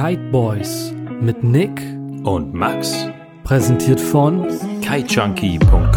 [0.00, 1.78] Kite Boys mit Nick
[2.24, 3.06] und Max.
[3.44, 4.48] Präsentiert von
[4.80, 5.90] kitejunkie.com.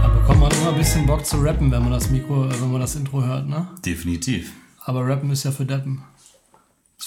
[0.00, 2.70] Da bekommt man immer ein bisschen Bock zu rappen, wenn man das Mikro, äh, wenn
[2.70, 3.66] man das Intro hört, ne?
[3.84, 4.52] Definitiv.
[4.84, 6.04] Aber rappen ist ja für Deppen.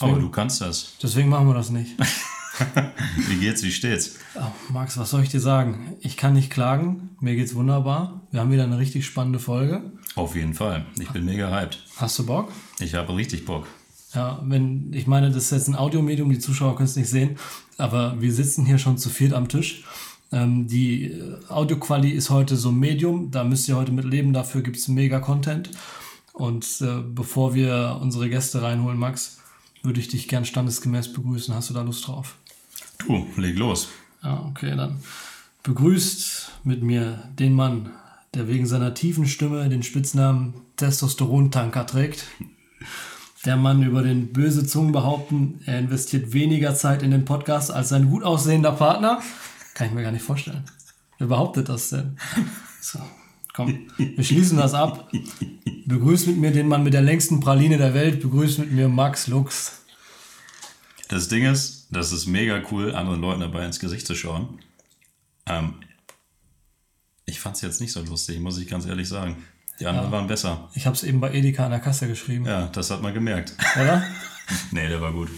[0.02, 0.98] Aber du kannst das.
[1.02, 1.96] Deswegen machen wir das nicht.
[3.28, 4.18] Wie geht's, wie steht's?
[4.36, 5.96] Oh, Max, was soll ich dir sagen?
[6.02, 7.16] Ich kann nicht klagen.
[7.20, 8.22] Mir geht's wunderbar.
[8.32, 9.82] Wir haben wieder eine richtig spannende Folge.
[10.16, 10.86] Auf jeden Fall.
[11.00, 11.84] Ich bin mega hyped.
[11.98, 12.52] Hast du Bock?
[12.80, 13.68] Ich habe richtig Bock.
[14.14, 17.38] Ja, wenn, ich meine, das ist jetzt ein Audiomedium, die Zuschauer können es nicht sehen,
[17.80, 19.84] aber wir sitzen hier schon zu viert am Tisch.
[20.32, 24.62] Ähm, die äh, Audioquali ist heute so Medium, da müsst ihr heute mit leben, dafür
[24.62, 25.72] gibt es mega Content.
[26.34, 29.40] Und äh, bevor wir unsere Gäste reinholen, Max,
[29.84, 31.54] würde ich dich gern standesgemäß begrüßen.
[31.54, 32.38] Hast du da Lust drauf?
[33.00, 33.90] Du, leg los.
[34.24, 35.00] Ja, okay, dann
[35.64, 37.92] begrüßt mit mir den Mann,
[38.34, 42.26] der wegen seiner tiefen Stimme den Spitznamen Testosteron-Tanker trägt.
[43.46, 47.90] Der Mann, über den böse Zungen behaupten, er investiert weniger Zeit in den Podcast als
[47.90, 49.22] sein gut aussehender Partner.
[49.74, 50.64] Kann ich mir gar nicht vorstellen.
[51.18, 52.18] Wer behauptet das denn?
[52.82, 53.00] So,
[53.54, 55.10] komm, wir schließen das ab.
[55.86, 58.22] Begrüßt mit mir den Mann mit der längsten Praline der Welt.
[58.22, 59.82] Begrüßt mit mir Max Lux.
[61.10, 64.60] Das Ding ist, das ist mega cool, anderen Leuten dabei ins Gesicht zu schauen.
[65.46, 65.76] Ähm,
[67.26, 69.44] ich fand's jetzt nicht so lustig, muss ich ganz ehrlich sagen.
[69.80, 70.70] Die anderen waren besser.
[70.76, 72.46] Ich habe es eben bei Edeka an der Kasse geschrieben.
[72.46, 73.56] Ja, das hat man gemerkt.
[73.76, 74.04] Oder?
[74.72, 75.30] nee, der war gut.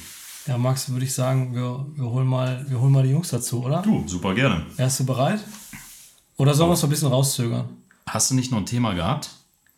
[0.46, 3.64] Ja, Max, würde ich sagen, wir, wir, holen mal, wir holen mal die Jungs dazu,
[3.64, 3.82] oder?
[3.82, 4.66] Du, super gerne.
[4.76, 5.40] Wärst du bereit?
[6.38, 7.70] Oder sollen wir es noch ein bisschen rauszögern?
[8.08, 9.32] Hast du nicht noch ein Thema gehabt?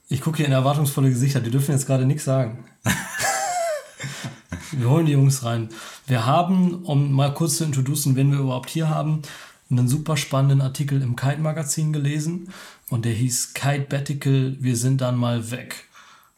[0.10, 2.66] Ich gucke hier in erwartungsvolle Gesichter, die dürfen jetzt gerade nichts sagen.
[4.72, 5.70] wir holen die Jungs rein.
[6.06, 9.22] Wir haben, um mal kurz zu introducen, wen wir überhaupt hier haben,
[9.70, 12.50] einen super spannenden Artikel im Kite-Magazin gelesen
[12.90, 15.86] und der hieß Kite Betical, wir sind dann mal weg.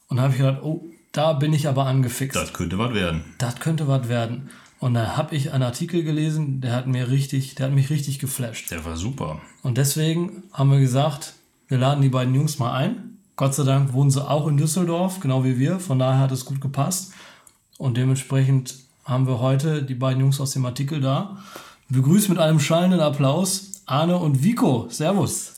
[0.08, 2.36] Und da habe ich gedacht, oh, da bin ich aber angefixt.
[2.36, 3.24] Das könnte was werden.
[3.38, 4.50] Das könnte was werden.
[4.80, 8.20] Und da habe ich einen Artikel gelesen, der hat mir richtig, der hat mich richtig
[8.20, 8.72] geflasht.
[8.72, 9.42] Der war super.
[9.62, 11.34] Und deswegen haben wir gesagt,
[11.68, 13.18] wir laden die beiden Jungs mal ein.
[13.36, 15.80] Gott sei Dank wohnen sie auch in Düsseldorf, genau wie wir.
[15.80, 17.14] Von daher hat es gut gepasst.
[17.80, 18.76] Und dementsprechend
[19.06, 21.38] haben wir heute die beiden Jungs aus dem Artikel da.
[21.88, 24.90] Begrüßt mit einem schallenden Applaus Arne und Vico.
[24.90, 25.54] Servus.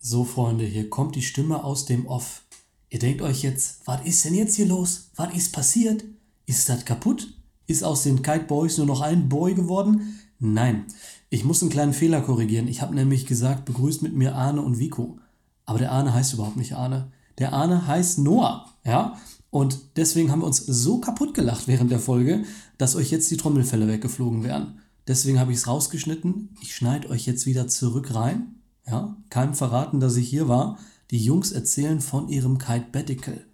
[0.00, 2.42] So, Freunde, hier kommt die Stimme aus dem Off.
[2.90, 5.10] Ihr denkt euch jetzt, was ist denn jetzt hier los?
[5.16, 6.04] Was ist passiert?
[6.46, 7.34] Ist das kaputt?
[7.66, 10.20] Ist aus den Kite Boys nur noch ein Boy geworden?
[10.38, 10.84] Nein,
[11.28, 12.68] ich muss einen kleinen Fehler korrigieren.
[12.68, 15.18] Ich habe nämlich gesagt, begrüßt mit mir Arne und Vico.
[15.66, 17.10] Aber der Arne heißt überhaupt nicht Arne.
[17.38, 19.16] Der Arne heißt Noah, ja?
[19.52, 22.46] Und deswegen haben wir uns so kaputt gelacht während der Folge,
[22.78, 24.80] dass euch jetzt die Trommelfälle weggeflogen wären.
[25.06, 26.56] Deswegen habe ich es rausgeschnitten.
[26.62, 28.54] Ich schneide euch jetzt wieder zurück rein.
[28.86, 30.78] Ja, keinem verraten, dass ich hier war.
[31.10, 33.44] Die Jungs erzählen von ihrem Kite Betical.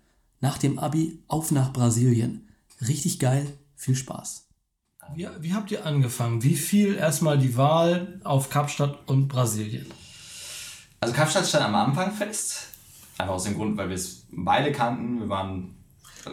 [0.41, 2.47] Nach dem Abi auf nach Brasilien.
[2.87, 4.47] Richtig geil, viel Spaß.
[5.17, 6.45] Wie, wie habt ihr angefangen?
[6.45, 9.87] Wie fiel erstmal die Wahl auf Kapstadt und Brasilien?
[11.01, 12.69] Also Kapstadt stand am Anfang fest.
[13.17, 15.19] Einfach aus dem Grund, weil wir es beide kannten.
[15.19, 15.75] Wir waren.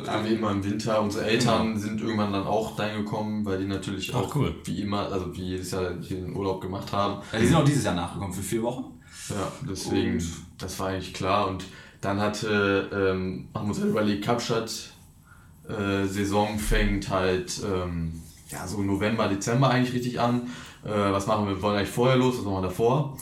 [0.06, 1.02] Ja, wie immer im Winter.
[1.02, 1.80] Unsere Eltern Genau.
[1.80, 4.56] sind irgendwann dann auch dahin gekommen, weil die natürlich Ach, auch cool.
[4.66, 7.22] wie immer, also wie jedes Jahr hier den Urlaub gemacht haben.
[7.32, 8.86] Ja, die sind auch dieses Jahr nachgekommen für vier Wochen.
[9.30, 10.24] Ja, deswegen, Und-
[10.58, 11.48] das war eigentlich klar.
[11.48, 11.66] Und
[12.02, 14.72] dann hatte, ähm, haben wir uns halt überlegt, Kapstadt
[15.70, 20.44] äh, Saison fängt halt ähm, ja, so November, Dezember eigentlich richtig an.
[20.84, 21.56] Äh, was machen wir?
[21.56, 23.18] Wir wollen eigentlich vorher los, was machen wir davor?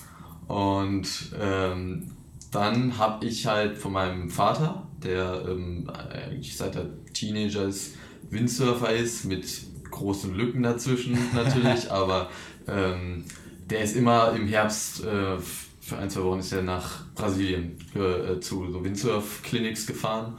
[0.47, 1.07] Und
[1.39, 2.11] ähm,
[2.53, 7.95] dann habe ich halt von meinem Vater, der ähm, eigentlich seit er Teenager ist,
[8.29, 9.45] Windsurfer ist, mit
[9.89, 12.29] großen Lücken dazwischen natürlich, aber
[12.67, 13.25] ähm,
[13.69, 15.37] der ist immer im Herbst, äh,
[15.81, 20.37] für ein, zwei Wochen ist er nach Brasilien äh, zu so Windsurf-Clinics gefahren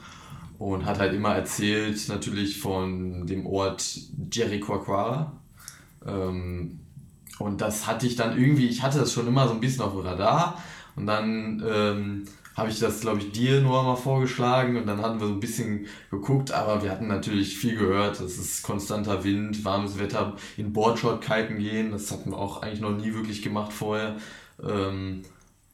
[0.59, 3.85] und hat halt immer erzählt natürlich von dem Ort
[4.33, 5.33] Jericoacoara.
[6.07, 6.81] Ähm,
[7.39, 9.93] und das hatte ich dann irgendwie, ich hatte das schon immer so ein bisschen auf
[9.93, 10.63] dem Radar
[10.97, 12.25] und dann ähm,
[12.57, 15.41] habe ich das, glaube ich, dir nur mal vorgeschlagen und dann hatten wir so ein
[15.41, 18.21] bisschen geguckt, aber wir hatten natürlich viel gehört.
[18.21, 22.81] Das ist konstanter Wind, warmes Wetter, in Boardshot kiten gehen, das hatten wir auch eigentlich
[22.81, 24.17] noch nie wirklich gemacht vorher.
[24.63, 25.23] Ähm,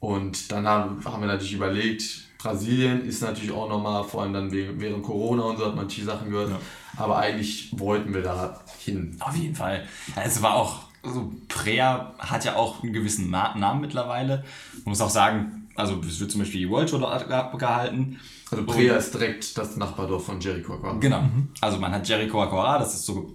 [0.01, 4.51] und dann haben, haben wir natürlich überlegt, Brasilien ist natürlich auch nochmal, vor allem dann
[4.51, 6.53] während, Corona und so hat man viele Sachen gehört,
[6.97, 9.15] aber eigentlich wollten wir da hin.
[9.21, 9.87] Auf jeden Fall.
[10.17, 14.45] Ja, es war auch, also Prea hat ja auch einen gewissen Na Namen mittlerweile.
[14.85, 18.19] Man muss auch sagen, also es wird zum Beispiel die World Show dort ge- gehalten.
[18.51, 20.77] Also Prea ist direkt das Nachbardorf von Jericho.
[21.01, 21.25] Genau.
[21.61, 23.33] Also man hat Jericho Aquara, das ist so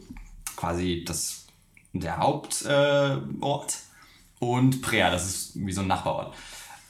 [0.56, 1.46] quasi das,
[1.94, 2.66] der Hauptort.
[2.66, 3.78] Äh, Ort.
[4.40, 6.36] und Prea, das ist wie so ein Nachbarort.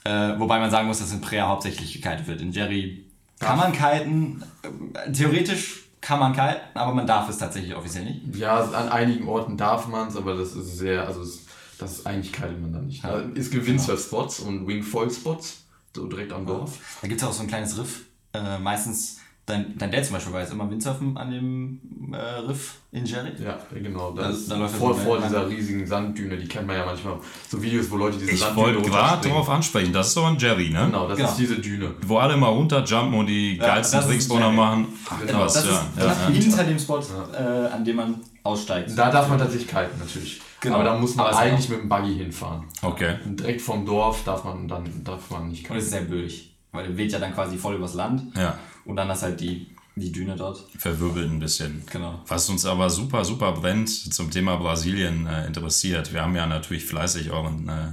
[0.03, 2.41] Äh, wobei man sagen muss, dass in Prea hauptsächlich gekitet wird.
[2.41, 3.05] In Jerry
[3.39, 8.35] kann man kiten, äh, theoretisch kann man kiten, aber man darf es tatsächlich offiziell nicht.
[8.35, 11.45] Ja, an einigen Orten darf man es, aber das ist sehr, also es,
[11.79, 13.03] das ist eigentlich kitet man dann nicht.
[13.03, 13.23] Ja.
[13.33, 15.63] Es gibt Windsurf-Spots und Wingfoil-Spots,
[15.95, 16.77] so direkt am Dorf.
[17.01, 18.05] Da gibt es auch so ein kleines Riff.
[18.33, 21.79] Äh, meistens, dein, dein Dad zum Beispiel war jetzt immer Windsurfen an dem
[22.13, 23.31] äh, Riff in Jerry.
[23.43, 24.11] Ja, genau.
[24.11, 27.17] Da- Das da läuft das vor, vor dieser riesigen Sanddüne, die kennt man ja manchmal.
[27.49, 30.37] So Videos, wo Leute diese Ich Sanddüne wollte gerade darauf ansprechen, das ist doch ein
[30.37, 30.85] Jerry, ne?
[30.85, 31.29] Genau, das Genau.
[31.29, 31.93] ist diese Düne.
[32.05, 34.55] Wo alle mal runterjumpen und die geilsten das ist Tricks drunter Jerry.
[34.57, 34.87] machen.
[35.09, 35.61] Ach, Genau, Das ja.
[35.61, 36.27] ist ja, ja.
[36.29, 36.99] hinter dem Spot,
[37.33, 37.37] äh,
[37.73, 38.91] an dem man aussteigt.
[38.97, 40.41] Da darf man tatsächlich kiten, natürlich.
[40.61, 40.75] Genau.
[40.75, 42.63] Aber da muss man ist eigentlich mit dem Buggy hinfahren.
[42.81, 43.15] Okay.
[43.25, 45.77] Und direkt vom Dorf darf man dann darf man nicht Und kiten.
[45.77, 48.35] es ist sehr böig, weil der weht ja dann quasi voll übers Land.
[48.35, 48.57] Ja.
[48.85, 50.63] Und dann ist halt die, die Düne dort.
[50.77, 51.83] Verwirbelt ein bisschen.
[51.91, 52.21] Genau.
[52.27, 56.13] Was uns aber super, super brennt zum Thema Brasilien äh, interessiert.
[56.13, 57.91] Wir haben ja natürlich fleißig euren, äh,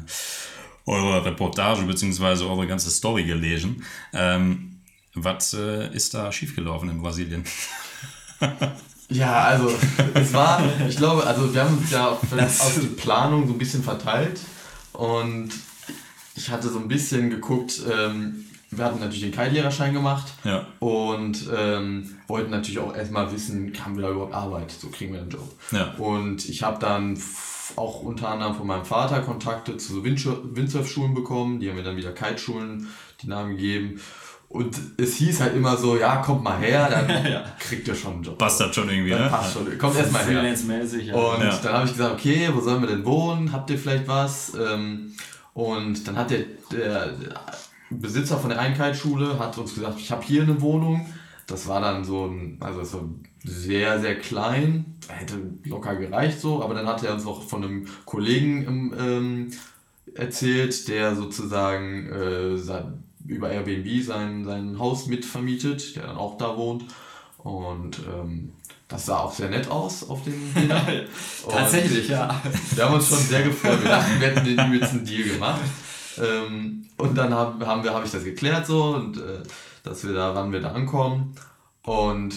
[0.87, 2.44] eure Reportage bzw.
[2.44, 3.85] eure ganze Story gelesen.
[4.12, 4.81] Ähm,
[5.15, 7.44] was äh, ist da schiefgelaufen in Brasilien?
[9.12, 9.71] Ja, also
[10.15, 13.59] es war, ich glaube, also wir haben uns ja auf, auf die Planung so ein
[13.59, 14.41] bisschen verteilt
[14.93, 15.50] und
[16.35, 20.67] ich hatte so ein bisschen geguckt, ähm, wir hatten natürlich den Kite-Lehrerschein gemacht Ja.
[20.81, 25.21] und ähm, wollten natürlich auch erstmal wissen, haben wir da überhaupt Arbeit, so kriegen wir
[25.21, 25.51] einen Job.
[25.71, 25.93] Ja.
[25.99, 27.19] Und ich habe dann
[27.77, 32.13] auch unter anderem von meinem Vater Kontakte zu Windsurfschulen bekommen, die haben mir dann wieder
[32.13, 32.89] Kiteschulen
[33.23, 34.01] die Namen gegeben.
[34.49, 38.23] Und es hieß halt immer so, ja, kommt mal her, dann kriegt ihr schon einen
[38.23, 38.37] Job.
[38.37, 39.29] Passt das schon irgendwie, Dann ne?
[39.31, 39.79] passt schon.
[39.79, 40.43] Kommt erstmal her.
[41.07, 41.15] Ja.
[41.15, 41.57] Und Ja.
[41.63, 43.51] dann habe ich gesagt, okay, wo sollen wir denn wohnen?
[43.51, 44.53] Habt ihr vielleicht was?
[44.55, 45.15] Ähm,
[45.55, 46.41] und dann hat der,
[46.71, 47.15] der
[48.00, 51.06] Besitzer von der Einkaltschule hat uns gesagt, ich habe hier eine Wohnung.
[51.47, 53.05] Das war dann so ein, also es war
[53.44, 55.35] sehr, sehr klein, hätte
[55.65, 59.50] locker gereicht so, aber dann hat er uns noch von einem Kollegen ähm,
[60.15, 66.56] erzählt, der sozusagen äh, sein, über Airbnb sein, sein Haus mitvermietet, der dann auch da
[66.56, 66.85] wohnt.
[67.39, 68.53] Und ähm,
[68.89, 70.87] das sah auch sehr nett aus auf den Bildern.
[71.49, 72.41] Tatsächlich, ja.
[72.75, 73.83] Wir haben uns schon sehr gefreut.
[73.83, 75.61] Wir dachten, wir hätten den übelsten Deal gemacht.
[76.19, 79.43] Ähm, und dann haben, haben wir, habe ich das geklärt so und äh,
[79.82, 81.35] dass wir da, wann wir da ankommen.
[81.82, 82.35] Und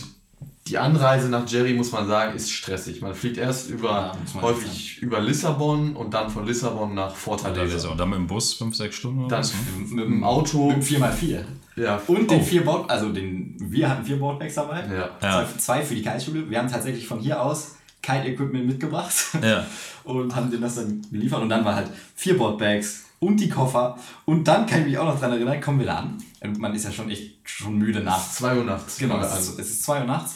[0.67, 2.99] die Anreise nach Jerry, muss man sagen, ist stressig.
[3.01, 7.89] Man fliegt erst über Ja, häufig über Lissabon und dann von Lissabon nach Fortaleza.
[7.89, 9.53] Und dann mit dem Bus fünf, sechs Stunden oder Dann was?
[9.53, 9.95] ne?
[9.95, 10.69] mit dem Auto.
[10.69, 11.43] Mit dem 4x4.
[11.75, 14.85] Ja, Und den oh, vier Board, also den, wir hatten vier Boardbags dabei.
[14.87, 15.09] Ja.
[15.21, 15.45] Ja.
[15.45, 16.49] Zwei, zwei für die Kiteschule.
[16.49, 19.13] Wir haben tatsächlich von hier aus Kite-Equipment mitgebracht.
[19.43, 19.67] Ja.
[20.03, 21.43] und haben denen das dann geliefert.
[21.43, 23.97] Und dann war halt vier Boardbags und die Koffer.
[24.25, 26.17] Und dann kann ich mich auch noch dran erinnern, kommen wir da an.
[26.41, 28.35] Und man ist ja schon echt schon müde nachts.
[28.35, 28.97] 2 Uhr nachts.
[28.97, 30.35] Genau, wir es ist, es ist 2 Uhr nachts.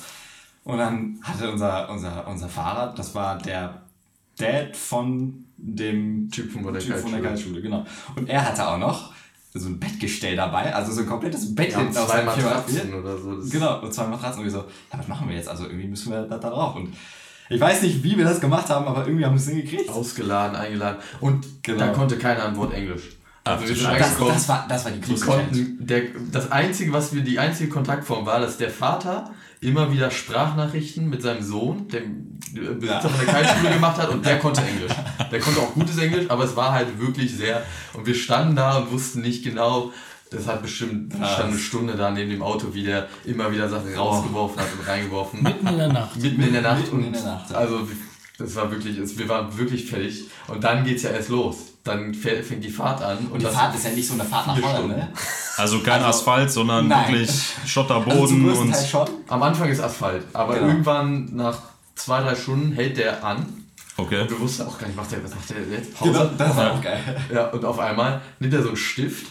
[0.64, 3.81] Und dann hatte unser, unser, unser Fahrer, das war der
[4.38, 7.22] Dad von dem Typen von der Typ von der.
[7.22, 7.86] Kiteschule, genau.
[8.16, 9.14] Und er hatte auch noch
[9.54, 13.38] so ein Bettgestell dabei, also so ein komplettes Bett haben hinten zwei Matratzen oder so.
[13.50, 14.40] Genau, und zwei Matratzen.
[14.40, 15.50] Und wir so, ja, was machen wir jetzt?
[15.50, 16.76] Also irgendwie müssen wir da, da drauf.
[16.76, 16.96] Und
[17.50, 19.90] ich weiß nicht, wie wir das gemacht haben, aber irgendwie haben wir es hingekriegt.
[19.90, 20.98] Ausgeladen, eingeladen.
[21.19, 21.80] Und Genau.
[21.80, 23.04] da konnte keiner ein Wort Englisch.
[23.44, 23.88] Also wir sind.
[24.00, 26.01] Das, das, war, das war die größte konnten, der,
[26.31, 29.31] das einzige, was wir, die einzige Kontaktform war, dass der Vater
[29.62, 33.00] immer wieder Sprachnachrichten mit seinem Sohn, dem Besitzer Ja.
[33.10, 34.92] von der Kiteschule gemacht hat und der konnte Englisch.
[35.31, 37.63] Der konnte auch gutes Englisch, aber es war halt wirklich sehr,
[37.94, 39.92] und wir standen da und wussten nicht genau,
[40.31, 43.68] das hat bestimmt, wir standen eine Stunde da neben dem Auto, wie der immer wieder
[43.69, 45.42] Sachen rausgeworfen hat und reingeworfen.
[45.44, 46.16] Mitten in der Nacht.
[46.18, 46.81] Mitten in der Nacht.
[46.81, 47.54] Mitten und in der Nacht.
[47.54, 47.88] Also,
[48.38, 50.26] das war wirklich, wir waren wirklich fertig.
[50.48, 51.56] Und dann geht's ja erst los.
[51.83, 53.18] Dann fängt die Fahrt an.
[53.31, 55.07] Und Die das Fahrt ist ja nicht so eine Fahrt nach Holland, ne?
[55.57, 57.07] Also kein Also- Asphalt, sondern Nein.
[57.14, 58.71] wirklich Also Schotterboden größten und.
[58.74, 59.07] Teil schon.
[59.28, 60.68] Am Anfang ist Asphalt, aber Genau.
[60.68, 61.57] irgendwann nach
[61.95, 63.45] zwei, drei Stunden hält der an.
[63.98, 64.26] Okay.
[64.30, 65.94] Wir wussten auch gar nicht, macht der, was macht der jetzt?
[65.98, 66.12] Pause.
[66.12, 67.00] Genau, das war auch geil.
[67.33, 69.28] Ja, und auf einmal nimmt er so einen Stift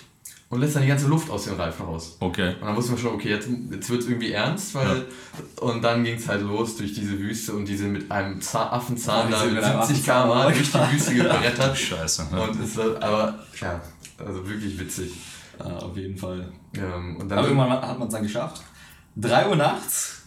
[0.50, 2.16] und lässt dann die ganze Luft aus den Reifen raus.
[2.20, 2.54] Okay.
[2.60, 5.06] Und dann wussten wir schon, okay, jetzt, jetzt wird es irgendwie ernst, weil.
[5.60, 8.68] Und dann ging es halt los durch diese Wüste und die sind mit einem Zahn,
[8.68, 11.76] Affenzahn Oh, da mit mit einem 70 Affenzahn km durch die Wüste gebrettert.
[11.78, 12.28] Scheiße.
[12.34, 12.42] ne?
[12.42, 13.80] Und es war, aber, ja,
[14.18, 15.12] also wirklich witzig.
[15.58, 16.52] Ja, auf jeden Fall.
[16.74, 18.62] Ähm, Aber irgendwann hat man es dann geschafft.
[19.16, 20.22] 3 Uhr nachts.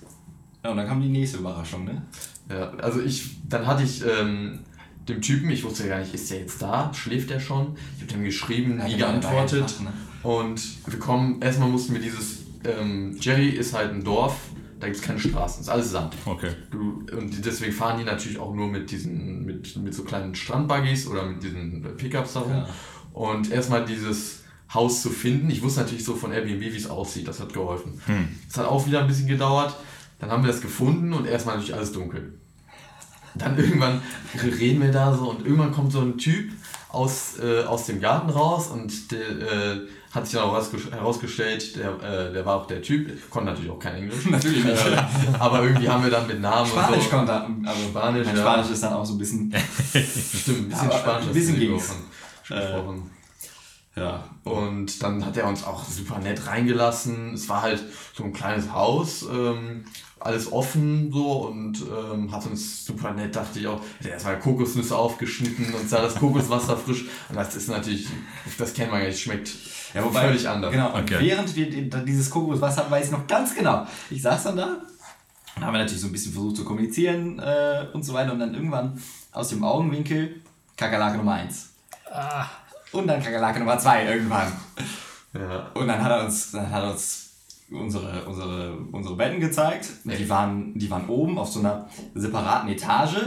[0.63, 2.01] Ja, und dann kam die nächste Überraschung, ne?
[2.49, 4.59] Ja, also ich, dann hatte ich ähm,
[5.07, 6.93] dem Typen, ich wusste ja gar nicht, ist der jetzt da?
[6.93, 7.75] Schläft der schon?
[7.97, 9.63] Ich habe dem geschrieben, Ja, nie geantwortet.
[9.63, 9.93] wach, ne?
[10.23, 14.35] Und wir kommen, erstmal mussten wir dieses, ähm, Jerry ist halt ein Dorf,
[14.79, 16.15] da gibt es keine Straßen, ist alles Sand.
[16.25, 16.51] Okay.
[16.69, 21.07] Du, und deswegen fahren die natürlich auch nur mit diesen, mit, mit so kleinen Strandbuggies
[21.07, 22.51] oder mit diesen Pickups da rum.
[22.51, 22.67] Ja.
[23.13, 24.43] Und erstmal dieses
[24.73, 25.49] Haus zu finden.
[25.49, 27.27] Ich wusste natürlich so von Airbnb, wie es aussieht.
[27.27, 27.99] Das hat geholfen.
[28.49, 29.75] Es hat auch wieder ein bisschen gedauert.
[30.19, 32.39] Dann haben wir das gefunden und erstmal natürlich alles dunkel.
[33.35, 34.01] Dann irgendwann
[34.43, 36.51] reden wir da so und irgendwann kommt so ein Typ
[36.89, 39.79] aus, äh, aus dem Garten raus und der, äh,
[40.13, 43.71] hat sich dann auch herausges- herausgestellt, der, äh, der war auch der Typ, konnte natürlich
[43.71, 44.25] auch kein Englisch.
[44.29, 44.85] Natürlich nicht.
[44.85, 44.97] Äh,
[45.39, 47.09] aber irgendwie haben wir dann mit Namen Spanisch und so.
[47.09, 48.35] konnte er, aber Spanisch, ja.
[48.35, 49.53] Spanisch ist dann auch so ein bisschen,
[49.93, 51.27] Stimmt, ein bisschen aber Spanisch.
[51.27, 51.87] ein bisschen ging's.
[52.45, 52.59] gesprochen.
[52.61, 53.11] gesprochen.
[53.95, 57.33] ja, Und dann hat er uns auch super nett reingelassen.
[57.35, 57.81] Es war halt
[58.13, 59.85] so ein kleines Haus, ähm,
[60.23, 64.39] alles offen so und ähm, hat uns super nett, dachte ich auch, hat er erstmal
[64.39, 67.05] Kokosnüsse aufgeschnitten und sah das Kokoswasser frisch.
[67.29, 68.07] Und das ist natürlich,
[68.57, 69.49] das kennt man ja nicht, schmeckt
[69.93, 70.71] Ja, wobei, völlig anders.
[70.71, 71.17] Genau, und Okay.
[71.19, 73.85] während wir die- dieses Kokoswasser hatten, weiß ich noch ganz genau.
[74.09, 74.77] Ich saß dann da
[75.55, 78.39] und haben wir natürlich so ein bisschen versucht zu kommunizieren äh, und so weiter und
[78.39, 79.01] dann irgendwann
[79.31, 80.41] aus dem Augenwinkel
[80.77, 81.69] Kakerlake Nummer 1.
[82.91, 84.51] Und dann Kakerlake Nummer 2 irgendwann.
[85.33, 85.67] Ja.
[85.73, 87.20] Und dann hat er uns, dann hat er uns
[87.71, 89.89] unsere, unsere, unsere Betten gezeigt.
[90.03, 93.17] Die waren, die waren oben auf so einer separaten Etage.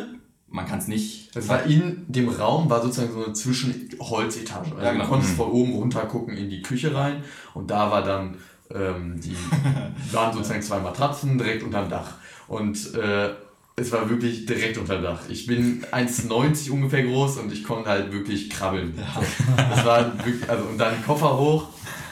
[0.48, 1.34] Man kann es nicht.
[1.34, 4.70] Das war in dem Raum, war sozusagen so eine Zwischenholzetage.
[4.72, 5.04] Also Ja, genau.
[5.04, 7.24] Du konntest von oben runter gucken in die Küche rein
[7.54, 8.36] und da war dann
[8.72, 9.36] ähm, die
[10.12, 12.14] waren sozusagen zwei Matratzen direkt unterm Dach.
[12.46, 13.30] Und äh,
[13.76, 15.22] es war wirklich direkt unterm Dach.
[15.28, 18.94] Ich bin 1,90 ungefähr groß und ich konnte halt wirklich krabbeln.
[18.96, 19.20] So.
[19.56, 21.68] Das war wirklich, also und dann Koffer hoch.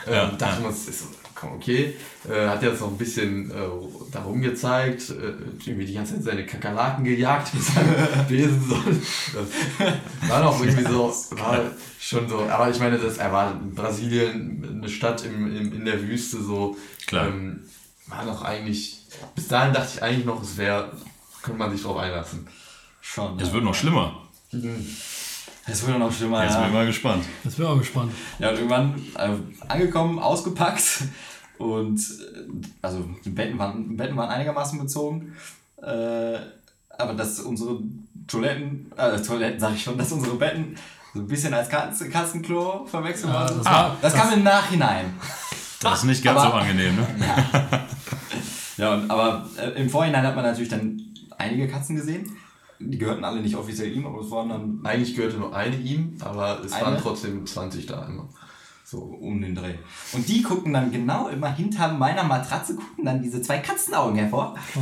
[0.06, 1.06] Äh, Ja, dachten wir uns, ist
[1.42, 1.94] komm, okay.
[2.28, 3.54] Äh, hat er uns noch ein bisschen äh,
[4.12, 5.34] da rumgezeigt, äh,
[5.66, 8.64] irgendwie die ganze Zeit seine Kakerlaken gejagt mit seinem Besen.
[8.68, 8.76] So.
[9.34, 11.60] Das war noch irgendwie so, war
[12.00, 15.84] schon so, aber ich meine, das, er war in Brasilien, eine Stadt im, im, in
[15.84, 16.76] der Wüste, so.
[17.06, 17.28] Klar.
[17.28, 17.64] Ähm,
[18.06, 19.00] war noch eigentlich,
[19.34, 20.92] bis dahin dachte ich eigentlich noch, es wäre,
[21.42, 22.46] könnte man sich drauf einlassen.
[23.00, 23.38] Schon.
[23.40, 24.28] Es wird noch schlimmer.
[25.66, 26.44] Es wurde noch schlimmer.
[26.44, 26.68] Jetzt bin ja.
[26.68, 27.24] ich mal gespannt.
[27.42, 28.12] Jetzt bin ich auch gespannt.
[28.38, 29.36] Ja, und irgendwann äh,
[29.68, 31.04] angekommen, ausgepackt
[31.62, 35.34] und äh, also die Betten waren, Betten waren einigermaßen bezogen.
[35.82, 36.36] Äh,
[36.98, 37.78] aber dass unsere
[38.28, 40.76] Toiletten, äh, Toiletten sag ich schon, dass unsere Betten
[41.14, 43.58] so ein bisschen als Katzen, Katzenklo verwechselt Ja, waren.
[43.58, 45.06] das ah, war- das, kam im Nachhinein.
[45.80, 47.06] Das ist nicht ganz Aber- so angenehm, ne?
[48.76, 51.00] Ja, und, aber äh, im Vorhinein hat man natürlich dann
[51.38, 52.30] einige Katzen gesehen.
[52.78, 56.16] Die gehörten alle nicht offiziell ihm, aber es waren dann Eigentlich gehörte nur eine ihm,
[56.20, 56.86] aber es Eine?
[56.86, 58.28] waren trotzdem 20 da immer.
[58.92, 59.76] So um den Dreh.
[60.12, 64.54] Und die gucken dann genau immer hinter meiner Matratze, gucken dann diese zwei Katzenaugen hervor.
[64.76, 64.80] Oh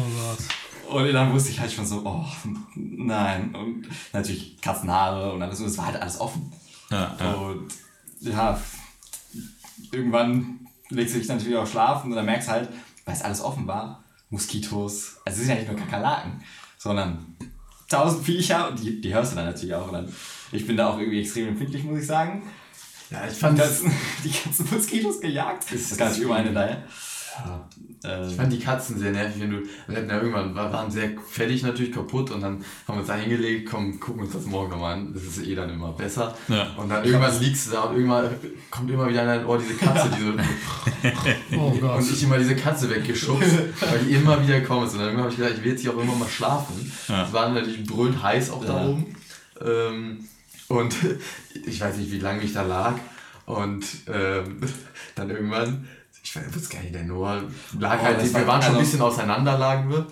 [0.88, 1.06] Gott.
[1.06, 2.26] Und dann wusste ich halt schon so, oh,
[2.74, 3.54] nein.
[3.54, 5.60] Und natürlich Katzenhaare und alles.
[5.60, 6.52] Und es war halt alles offen.
[6.90, 7.34] Ja, ja.
[7.34, 7.68] Und
[8.18, 8.60] ja,
[9.92, 12.68] irgendwann legst du dich natürlich auch schlafen und dann merkst du halt,
[13.04, 15.18] weil es alles offen war, Moskitos.
[15.24, 16.42] Also es sind ja nicht nur Kakerlaken,
[16.78, 17.36] sondern
[17.88, 19.86] tausend Viecher und die, die hörst du dann natürlich auch.
[19.86, 20.12] Und dann,
[20.50, 22.42] ich bin da auch irgendwie extrem empfindlich, muss ich sagen.
[23.10, 23.92] Ja, ich Die fand, ganzen,
[24.24, 25.64] die ganzen Moskitos gejagt.
[25.72, 26.82] Das ist gar nicht über eine daher.
[27.44, 27.68] ja,
[28.04, 30.90] Äh, ich fand die Katzen sehr nervig, wenn du, wir hatten ja irgendwann, war- waren
[30.90, 32.54] sehr fertig natürlich kaputt und dann
[32.86, 35.54] haben wir uns da hingelegt, komm, gucken uns das morgen nochmal an, das ist eh
[35.54, 36.34] dann immer besser.
[36.48, 36.68] Ja.
[36.76, 38.30] Und dann irgendwann liegst du da und irgendwann
[38.70, 40.32] kommt immer wieder in dein Ohr diese Katze, die so,
[41.58, 41.98] Oh Gott.
[41.98, 44.84] und ich immer diese Katze weggeschubst, weil die immer wieder kommt.
[44.92, 46.92] Und dann irgendwann habe ich gedacht, ich will jetzt hier auch immer mal schlafen.
[47.08, 47.26] Ja.
[47.26, 49.14] Es war natürlich brüllend heiß auch da oben.
[49.62, 50.24] Ähm,
[50.70, 50.94] und
[51.66, 52.94] ich weiß nicht, wie lange ich da lag.
[53.46, 54.60] Und ähm,
[55.16, 55.86] dann irgendwann,
[56.22, 57.42] ich weiß gar nicht, der Noah
[57.78, 60.06] lag Oh, halt, das wir war- waren schon ein also- bisschen auseinander, lagen wir.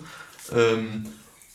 [0.55, 1.05] Ähm,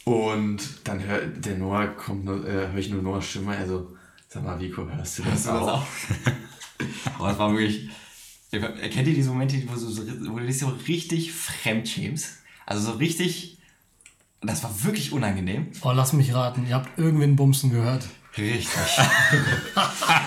[0.05, 3.95] und dann hört der Noah kommt, nur- äh, höre ich nur Noahs Stimme, also
[4.29, 5.69] sag mal, Vico, hörst du das Hörst du das auch?
[5.83, 5.87] auch?
[7.19, 7.89] Aber es war wirklich.
[8.51, 12.39] Erkennt ihr diese Momente, wo, so, so- wo du dich so richtig fremdschämst?
[12.67, 13.59] Also so richtig.
[14.41, 15.69] Das war wirklich unangenehm.
[15.83, 16.67] Oh, lass mich raten.
[16.67, 18.07] Ihr habt irgendwen bumsen gehört.
[18.37, 18.69] Richtig.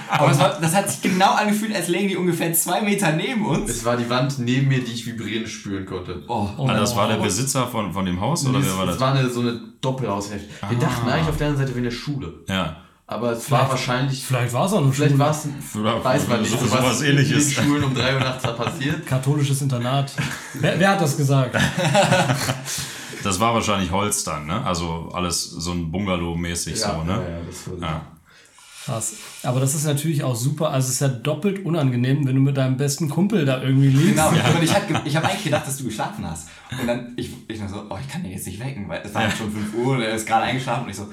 [0.10, 3.46] Aber es war, das hat sich genau angefühlt, als lägen die ungefähr zwei Meter neben
[3.46, 3.70] uns.
[3.70, 6.24] Es war die Wand neben mir, die ich vibrieren spüren konnte.
[6.28, 8.92] Oh, Oh, Ah, das war der Besitzer von, von dem Haus oder wer war es
[8.92, 9.00] das?
[9.02, 10.48] war eine, so eine Doppelhaushälfte.
[10.70, 12.34] Wir dachten eigentlich auf der anderen Seite wäre eine Schule.
[12.48, 12.78] Ja.
[13.10, 15.24] Aber es war wahrscheinlich, Vielleicht war es auch eine vielleicht Schule.
[15.24, 17.50] war es, weiß man nicht, so- sowas was Ähnliches.
[17.50, 19.06] in den Schulen um 3 Uhr nachts da passiert.
[19.06, 20.12] Katholisches Internat.
[20.56, 21.56] wer, wer hat das gesagt?
[23.24, 24.66] Das war wahrscheinlich Holz dann, ne?
[24.66, 27.14] Also alles so ein Bungalow-mäßig so, ne?
[27.14, 28.02] ja, ja, das war Ja.
[28.88, 29.16] Krass.
[29.44, 30.70] Aber das ist natürlich auch super.
[30.70, 34.16] Also es ist ja doppelt unangenehm, wenn du mit deinem besten Kumpel da irgendwie liegst.
[34.16, 36.48] Genau, und ich habe ich hab eigentlich gedacht, dass du geschlafen hast.
[36.72, 39.24] Und dann, ich, ich so, oh, ich kann den jetzt nicht wecken, weil es war
[39.24, 41.08] halt schon 5 Uhr und er ist gerade eingeschlafen und ich so,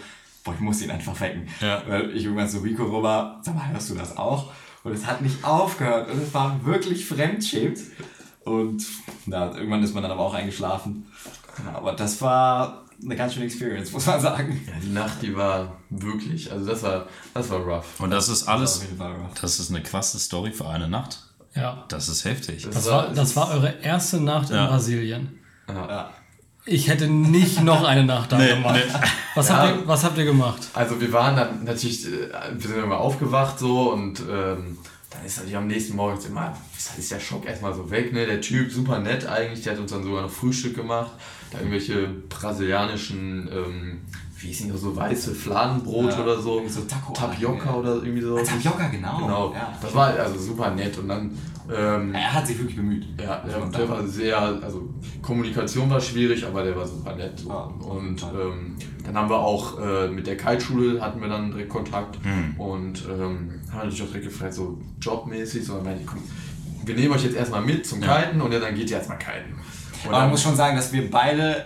[0.45, 1.49] boah, ich muss ihn einfach wecken.
[1.61, 1.83] Ja.
[1.89, 4.53] Weil ich irgendwann so Rico rüber, sag mal, hörst du das auch?
[4.85, 7.81] Und es hat nicht aufgehört und es war wirklich fremdschämt.
[8.45, 8.85] Und
[9.27, 11.07] na, irgendwann ist man dann aber auch eingeschlafen.
[11.65, 14.61] Ja, aber das war eine ganz schöne Experience, muss man sagen.
[14.67, 18.01] Ja, die Nacht, die war wirklich, also das war, das war rough.
[18.01, 19.41] Und das ist Das war alles, Fall rough.
[19.41, 21.19] das ist eine krasse Story für eine Nacht.
[21.55, 21.85] Ja.
[21.89, 22.67] Das ist heftig.
[22.73, 24.67] Das war, das war eure erste Nacht in Ja.
[24.67, 25.39] Brasilien.
[25.69, 26.11] Ja.
[26.67, 28.81] Ich hätte nicht noch eine Nacht da gemacht.
[29.35, 30.63] Was, habt ihr, was habt ihr gemacht?
[30.73, 32.11] Also wir waren dann natürlich, äh,
[32.55, 34.79] wir sind immer aufgewacht so und ähm,
[35.15, 36.57] dann ist natürlich am nächsten Morgen jetzt immer,
[36.99, 38.27] ist der Schock erstmal so weg, ne?
[38.27, 41.13] Der Typ, super nett eigentlich, der hat uns dann sogar noch Frühstück gemacht,
[41.51, 44.01] da irgendwelche brasilianischen, ähm,
[44.39, 47.75] wie hieß die so weiße Fladenbrot Ja, oder so, so Taco- Tapioca ja.
[47.77, 48.37] oder irgendwie so.
[48.37, 49.19] Ah, Tapioca, genau.
[49.19, 49.73] Genau, Ja.
[49.81, 51.31] das war also super nett und dann
[51.75, 53.07] ähm, Er hat sich wirklich bemüht.
[53.19, 54.87] ja, der, der war sehr, also
[55.23, 57.43] Kommunikation war schwierig, aber der war super nett.
[57.47, 61.69] Und auf ähm, dann haben wir auch äh, mit der Kiteschule hatten wir dann direkt
[61.69, 62.19] Kontakt
[62.59, 66.23] und ähm, haben natürlich auch direkt gefragt, so jobmäßig, so meinte, komm,
[66.85, 69.55] wir nehmen euch jetzt erstmal mit zum Kiten und ja, dann geht ihr erstmal kiten.
[70.05, 71.65] Und Aber man muss schon sagen, dass wir beide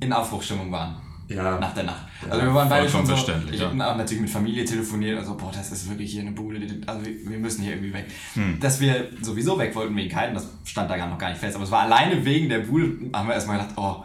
[0.00, 0.96] in Aufbruchstimmung waren.
[1.28, 1.60] Ja.
[1.60, 2.06] Nach der Nacht.
[2.28, 3.68] Also wir waren beide schon vollkommen so, verständlich, ich ja.
[3.68, 7.06] habe natürlich mit Familie telefoniert und so, boah, das ist wirklich hier eine Bude, also
[7.06, 8.06] wir, wir müssen hier irgendwie weg.
[8.34, 8.58] Hm.
[8.58, 11.54] Dass wir sowieso weg wollten wegen Kiten, das stand da gar noch gar nicht fest,
[11.54, 14.04] aber es war alleine wegen der Bude, haben wir erstmal gedacht, oh,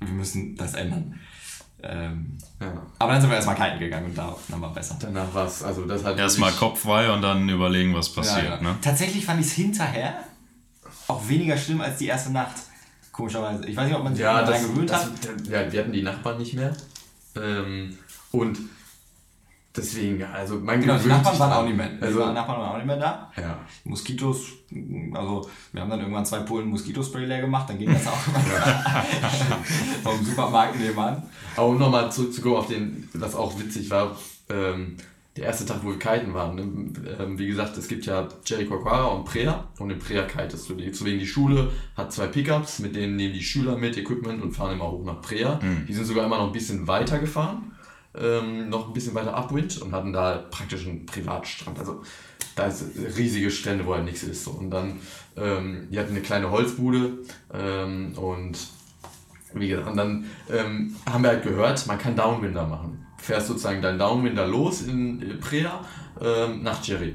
[0.00, 1.18] wir müssen das ändern.
[1.84, 4.96] Ähm, ja, aber dann sind wir erstmal Kiten gegangen und da dann war besser.
[5.00, 8.44] danach war es, also das hat Erstmal Kopf frei und dann überlegen, was passiert.
[8.44, 8.60] Ja, ja.
[8.62, 8.76] Ne?
[8.80, 10.14] Tatsächlich fand ich es hinterher
[11.08, 12.54] auch weniger schlimm als die erste Nacht.
[13.10, 13.66] Komischerweise.
[13.66, 15.10] Ich weiß nicht, ob man sich Ja, daran das, gewöhnt das, hat.
[15.48, 16.72] ja, wir hatten die Nachbarn nicht mehr.
[17.36, 17.98] Ähm,
[18.30, 18.58] und
[19.76, 21.88] deswegen, also man Genau, die Nachbarn waren auch nicht mehr.
[21.88, 23.32] Die Also, Nachbarn waren auch nicht mehr da.
[23.36, 23.58] ja.
[23.84, 24.40] Moskitos,
[25.14, 28.16] also wir haben dann irgendwann zwei Pullen Moskitospray leer gemacht, dann ging das auch
[30.02, 31.22] vom Supermarkt nebenan.
[31.56, 34.16] Aber um nochmal zurückzukommen auf den, was auch witzig war,
[34.48, 34.96] ähm,
[35.36, 36.56] der erste Tag, wo wir kiten waren.
[36.56, 36.62] Ne?
[37.18, 40.74] Ähm, wie gesagt, es gibt ja Jericoacoara und Prea und in Prea kitest du.
[40.74, 44.74] Deswegen die Schule hat zwei Pickups, mit denen nehmen die Schüler mit Equipment und fahren
[44.74, 45.58] immer hoch nach Prea.
[45.88, 47.72] Die sind sogar immer noch ein bisschen weiter gefahren,
[48.14, 51.78] ähm, noch ein bisschen weiter upwind und hatten da praktisch einen Privatstrand.
[51.78, 52.02] Also
[52.54, 52.84] da ist
[53.16, 54.46] riesige Strände, wo halt nichts ist.
[54.46, 55.00] Und dann,
[55.36, 57.18] ähm, die hatten eine kleine Holzbude
[57.52, 58.58] ähm, und
[59.54, 63.06] wie gesagt, und dann ähm, haben wir halt gehört, man kann Downwinder machen.
[63.18, 65.84] Fährst sozusagen deinen Downwinder los in äh, Preda
[66.20, 67.14] ähm, nach Jerry.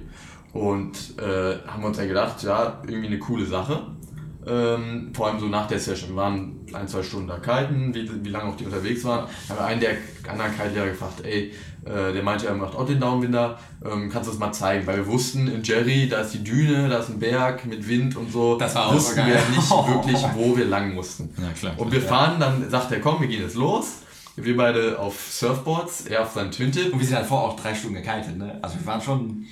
[0.53, 3.87] Und äh, haben uns dann gedacht, ja, irgendwie eine coole Sache.
[4.47, 6.11] Ähm, vor allem so nach der Session.
[6.11, 9.27] Wir waren ein, zwei Stunden da kiten, wie, wie lange auch die unterwegs waren.
[9.49, 9.91] Haben wir einen der
[10.27, 11.53] anderen Kite-Lehrer gefragt, ey,
[11.85, 14.85] äh, der meinte, er macht auch den Downwinder, ähm, kannst du das mal zeigen?
[14.87, 18.15] Weil wir wussten, in Jerry, da ist die Düne, da ist ein Berg mit Wind
[18.15, 18.57] und so.
[18.57, 19.27] Das war auch wussten geil.
[19.27, 21.29] wir nicht wirklich, wo wir lang mussten.
[21.37, 21.73] Ja, klar.
[21.77, 23.99] Und wir fahren, dann sagt er, komm, wir gehen jetzt los.
[24.35, 26.93] Wir beide auf Surfboards, er auf seinem Twin-Tip.
[26.93, 28.59] Und wir sind halt vor auch drei Stunden gekitet, ne?
[28.61, 29.45] Also wir waren schon.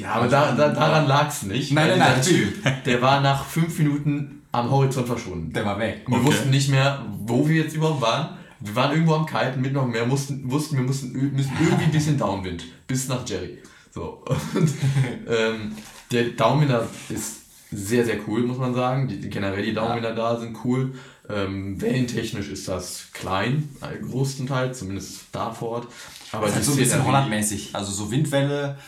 [0.00, 1.72] Ja, aber da, da, daran lag es nicht.
[1.72, 2.54] Nein, nein, nein, Typ,
[2.84, 5.52] der war nach fünf Minuten am Horizont verschwunden.
[5.52, 6.02] Der war weg.
[6.06, 6.26] Wir Okay.
[6.26, 8.36] wussten nicht mehr, wo wir jetzt überhaupt waren.
[8.60, 11.90] Wir waren irgendwo am Kiten mit noch mehr, mussten, wussten, wir mussten, müssen irgendwie ein
[11.92, 13.58] bisschen Downwind bis nach Jerry.
[13.92, 14.24] So.
[14.54, 14.70] Und,
[15.28, 15.72] ähm,
[16.10, 19.08] der Downwinder ist sehr, sehr cool, muss man sagen.
[19.08, 20.94] Die, die generell die Downwinder da sind cool.
[21.28, 25.88] Ähm, wellentechnisch ist das klein, äh, größtenteils, zumindest da vor Ort.
[26.32, 27.70] Aber Das ist halt so ein bisschen Hollandmäßig.
[27.74, 28.78] Also so Windwelle,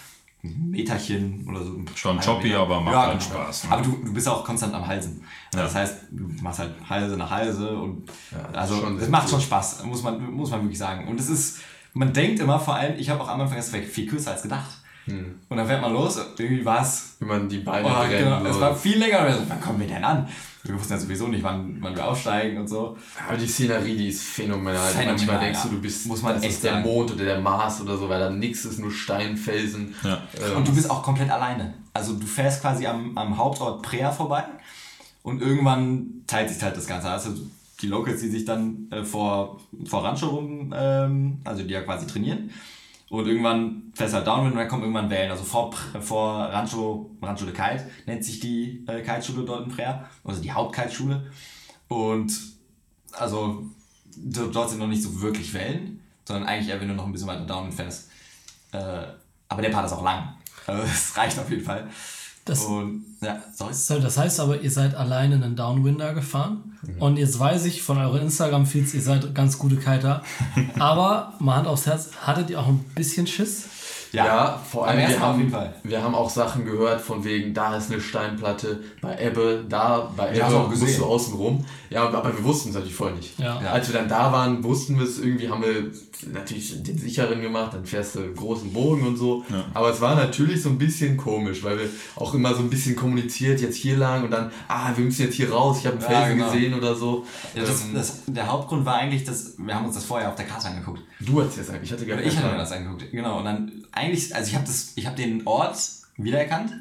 [0.43, 1.81] Meterchen oder so.
[1.95, 3.73] Schon choppy, aber macht halt Spaß, ne?
[3.73, 5.23] Aber du, du bist auch konstant am Halsen.
[5.53, 5.63] Ja.
[5.63, 8.09] Das heißt, du machst halt Halse nach Halse und
[8.53, 11.09] das ist also es macht schon Spaß, muss man, muss man wirklich sagen.
[11.09, 11.59] Und es ist,
[11.93, 14.78] man denkt immer vor allem, ich habe auch am Anfang erst viel kürzer als gedacht.
[15.09, 15.35] Hm.
[15.49, 18.45] Und dann fährt man los, irgendwie war es Wenn man die Beine Oh, brennen genau.
[18.45, 19.27] Es war viel länger.
[19.27, 20.29] Und so, wann kommen wir denn an?
[20.65, 22.97] Wir wussten ja sowieso nicht, wann, wann wir aussteigen und so.
[23.27, 24.77] Aber die Szenerie, die ist phänomenal.
[24.91, 25.71] Phänomenal, Manchmal denkst ja.
[25.71, 26.85] du, du bist Muss man das echt ist der sagen.
[26.85, 29.95] Mond oder der Mars oder so, weil da nichts ist, nur Stein, Felsen.
[30.03, 30.21] Ja.
[30.41, 31.75] Ähm, Und du bist auch komplett alleine.
[31.95, 34.45] Also du fährst quasi am, am Hauptort Prea vorbei
[35.23, 37.09] und irgendwann teilt sich halt das Ganze.
[37.09, 37.31] Also
[37.81, 42.07] die Locals, die sich dann äh, vor, vor Rancho rum, ähm, also die ja quasi
[42.07, 42.51] trainieren.
[43.11, 45.31] Und irgendwann fährst du halt Downwind und dann kommen irgendwann Wellen.
[45.31, 50.07] Also vor, vor Rancho, Rancho de Kite nennt sich die äh, Kiteschule dort in Prea.
[50.25, 51.31] Also die Hauptkiteschule.
[51.89, 52.31] Und
[53.13, 53.65] also
[54.17, 57.13] do- dort sind noch nicht so wirklich Wellen, sondern eigentlich eher, wenn du noch ein
[57.13, 58.11] bisschen weiter Downwind fährst.
[58.73, 59.05] Äh,
[59.49, 60.35] aber der Part ist auch lang.
[60.67, 61.89] Also es reicht auf jeden Fall.
[62.49, 63.75] Das- und ja, sorry.
[63.75, 66.73] So, Das heißt aber, ihr seid alleine einen Downwinder gefahren.
[67.01, 70.23] Und jetzt weiß ich von euren Instagram-Feeds, ihr seid ganz gute Kiter.
[70.79, 73.65] aber mal Hand aufs Herz, hattet ihr auch ein bisschen Schiss?
[74.13, 75.75] Ja, vor Beim allem wir haben, jeden Fall.
[75.83, 80.35] wir haben auch Sachen gehört von wegen, da ist eine Steinplatte, bei Ebbe, da, bei
[80.35, 81.01] Wir haben es Ebbe auch musst gesehen.
[81.01, 81.65] du außen rum.
[81.91, 83.39] Ja, aber wir wussten es natürlich vorher nicht.
[83.39, 83.61] Ja.
[83.63, 83.71] Ja.
[83.73, 85.91] Als wir dann da waren, wussten wir es irgendwie, haben wir
[86.33, 89.45] natürlich den sicheren gemacht, dann fährst du großen Bogen und so.
[89.75, 92.97] Aber es war natürlich so ein bisschen komisch, weil wir auch immer so ein bisschen
[92.97, 96.05] kommuniziert, jetzt hier lang und dann, ah, wir müssen jetzt hier raus, ich habe einen
[96.13, 96.51] Ja, Felsen genau.
[96.53, 97.25] gesehen oder so.
[97.55, 100.35] Ja, das, Ähm, das, der Hauptgrund war eigentlich, dass wir haben uns das vorher auf
[100.35, 101.01] der Karte angeguckt.
[101.21, 103.39] du hast jetzt eigentlich, ich hatte gar ich hatte mir das angeguckt, genau.
[103.39, 105.79] Und dann eigentlich, also ich habe habe den Ort
[106.17, 106.73] wiedererkannt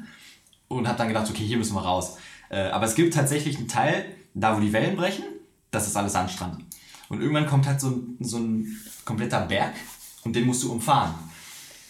[0.68, 2.16] und habe dann gedacht, okay, hier müssen wir raus.
[2.50, 4.04] Äh, aber es gibt tatsächlich einen Teil,
[4.34, 5.24] da wo die Wellen brechen,
[5.70, 6.64] das ist alles Sandstrand.
[7.08, 9.74] Und irgendwann kommt halt so ein, so ein kompletter Berg
[10.24, 11.14] und den musst du umfahren.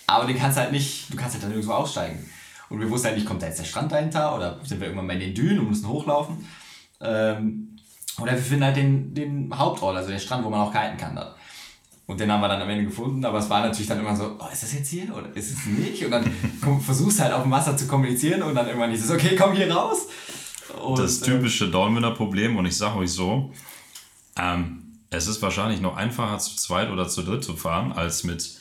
[0.07, 2.29] Aber den kannst halt nicht, du kannst halt dann irgendwo aussteigen.
[2.71, 5.07] Und wir wussten halt nicht, kommt da jetzt der Strand dahinter oder sind wir irgendwann
[5.07, 6.47] mal in den Dünen und müssen hochlaufen.
[7.01, 7.77] Ähm,
[8.21, 11.15] oder wir finden halt den, den Hauptort, also den Strand, wo man auch kiten kann.
[11.15, 11.29] Dann.
[12.09, 14.39] Und den haben wir dann am Ende gefunden, aber es war natürlich dann immer so,
[14.39, 16.03] oh, ist das jetzt hier oder ist es nicht?
[16.03, 16.25] Und dann
[16.65, 19.53] komm, versuchst halt auf dem Wasser zu kommunizieren und dann irgendwann hieß es, okay, komm
[19.53, 20.07] hier raus.
[20.83, 23.53] Und, das äh, typische Dornwinner Problem und ich sage euch so,
[24.39, 28.59] ähm, es ist wahrscheinlich noch einfacher zu zweit oder zu dritt zu fahren, als mit,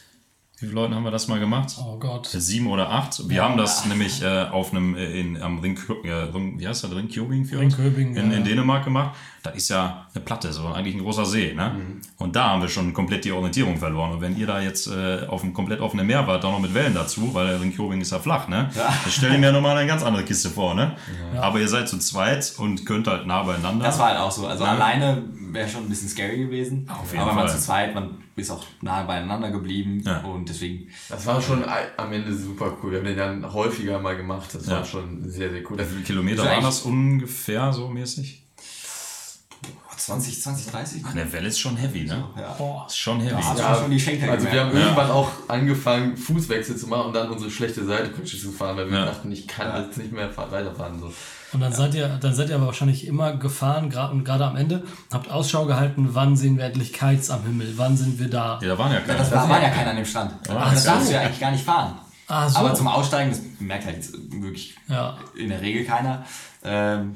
[0.57, 1.77] wie viele Leuten haben wir das mal gemacht?
[1.79, 2.27] Oh Gott.
[2.27, 3.29] Sieben oder acht.
[3.29, 6.81] Wir haben das nämlich äh, auf einem, äh, in, am Ring, äh, Ring, wie heißt
[6.81, 7.77] für uns?
[7.77, 8.37] Ringkøbing, in, ja.
[8.37, 9.15] in Dänemark gemacht.
[9.47, 11.71] Da ist ja eine Platte, so eigentlich ein großer See, ne?
[12.17, 14.11] Und da haben wir schon komplett die Orientierung verloren.
[14.11, 16.73] Und wenn ihr da jetzt äh, auf einem komplett offenen Meer wart, auch noch mit
[16.73, 18.69] Wellen dazu, weil der Ringkjöbing ist ja flach, ne?
[18.75, 18.93] Ja.
[19.05, 20.97] Das stelle ich mir nochmal eine ganz andere Kiste vor, ne?
[21.39, 23.85] Aber ihr seid zu zweit und könnt halt nah beieinander.
[23.85, 24.47] Das war halt auch so.
[24.47, 26.89] Also alleine wäre schon ein bisschen scary gewesen.
[26.89, 27.57] Auf jeden aber man Fall.
[27.57, 30.19] zu zweit, man ist auch nahe beieinander geblieben Ja.
[30.19, 30.89] und deswegen.
[31.09, 31.63] Das war schon
[31.95, 32.91] am Ende super cool.
[32.91, 34.53] Wir haben den dann häufiger mal gemacht.
[34.53, 34.73] Das Ja.
[34.77, 35.77] war schon sehr, sehr cool.
[35.79, 38.43] Wie viele Kilometer waren das ungefähr so mäßig?
[39.97, 41.01] 20, 20, 30?
[41.05, 42.23] Ach, eine Welle ist schon heavy, ne?
[42.39, 42.53] Ja.
[42.53, 42.85] Boah.
[42.87, 43.35] Ist schon heavy.
[43.57, 44.91] Ja, du schon die Schenkel Also wir haben gemerkt.
[44.97, 48.99] irgendwann auch angefangen, Fußwechsel zu machen und dann unsere schlechte Seitepritsche zu fahren, weil wir
[48.99, 49.05] Ja.
[49.05, 50.99] dachten, ich kann jetzt nicht mehr fahr- weiterfahren.
[50.99, 51.11] So.
[51.53, 54.55] Und dann seid ihr, dann seid ihr aber wahrscheinlich immer gefahren, gerade und gerade am
[54.55, 54.83] Ende,
[55.13, 58.59] habt Ausschau gehalten, wann sehen wir endlich Kites am Himmel, wann sind wir da.
[58.61, 59.17] Ja, da waren ja keine.
[59.19, 60.33] Das war, war ja keiner an dem Strand.
[60.49, 60.89] Ah, das so.
[60.89, 61.97] darfst du ja eigentlich gar nicht fahren.
[62.27, 62.57] Ah, so.
[62.59, 64.05] Aber zum Aussteigen, das merkt halt
[64.41, 65.17] wirklich Ja.
[65.37, 66.25] in der Regel keiner.
[66.63, 67.15] Ähm,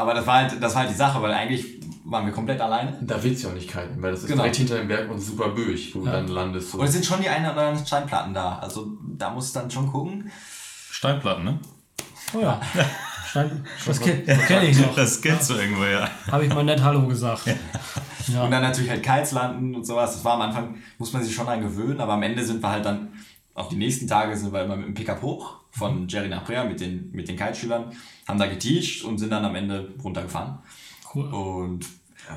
[0.00, 2.96] aber das war, halt, das war halt die Sache, weil eigentlich waren wir komplett alleine.
[3.02, 4.42] Da willst du ja auch nicht kiten, weil das ist Genau.
[4.42, 6.70] direkt hinter dem Berg und super böig, wo du dann landest.
[6.70, 6.78] So.
[6.78, 8.58] Und es sind schon die ein oder anderen Steinplatten da.
[8.60, 10.30] Also da musst du dann schon gucken.
[10.90, 11.58] Steinplatten, ne?
[12.34, 12.60] Oh ja.
[13.28, 14.94] Stein, das kenne kenn ich noch.
[14.94, 16.08] Das kennst du irgendwo, ja.
[16.32, 17.46] Habe ich mal nett Hallo gesagt.
[17.46, 18.48] Und Ja.
[18.48, 20.14] dann natürlich halt Kites landen und sowas.
[20.14, 22.70] Das war am Anfang, muss man sich schon dran gewöhnen, aber am Ende sind wir
[22.70, 23.08] halt dann,
[23.54, 26.64] auch die nächsten Tage sind wir immer mit dem Pickup hoch von Jerry nach Brea
[26.64, 27.92] mit den, mit den Kiteschülern,
[28.26, 30.58] haben da geteacht und sind dann am Ende runtergefahren.
[31.14, 31.26] Cool.
[31.32, 31.86] Und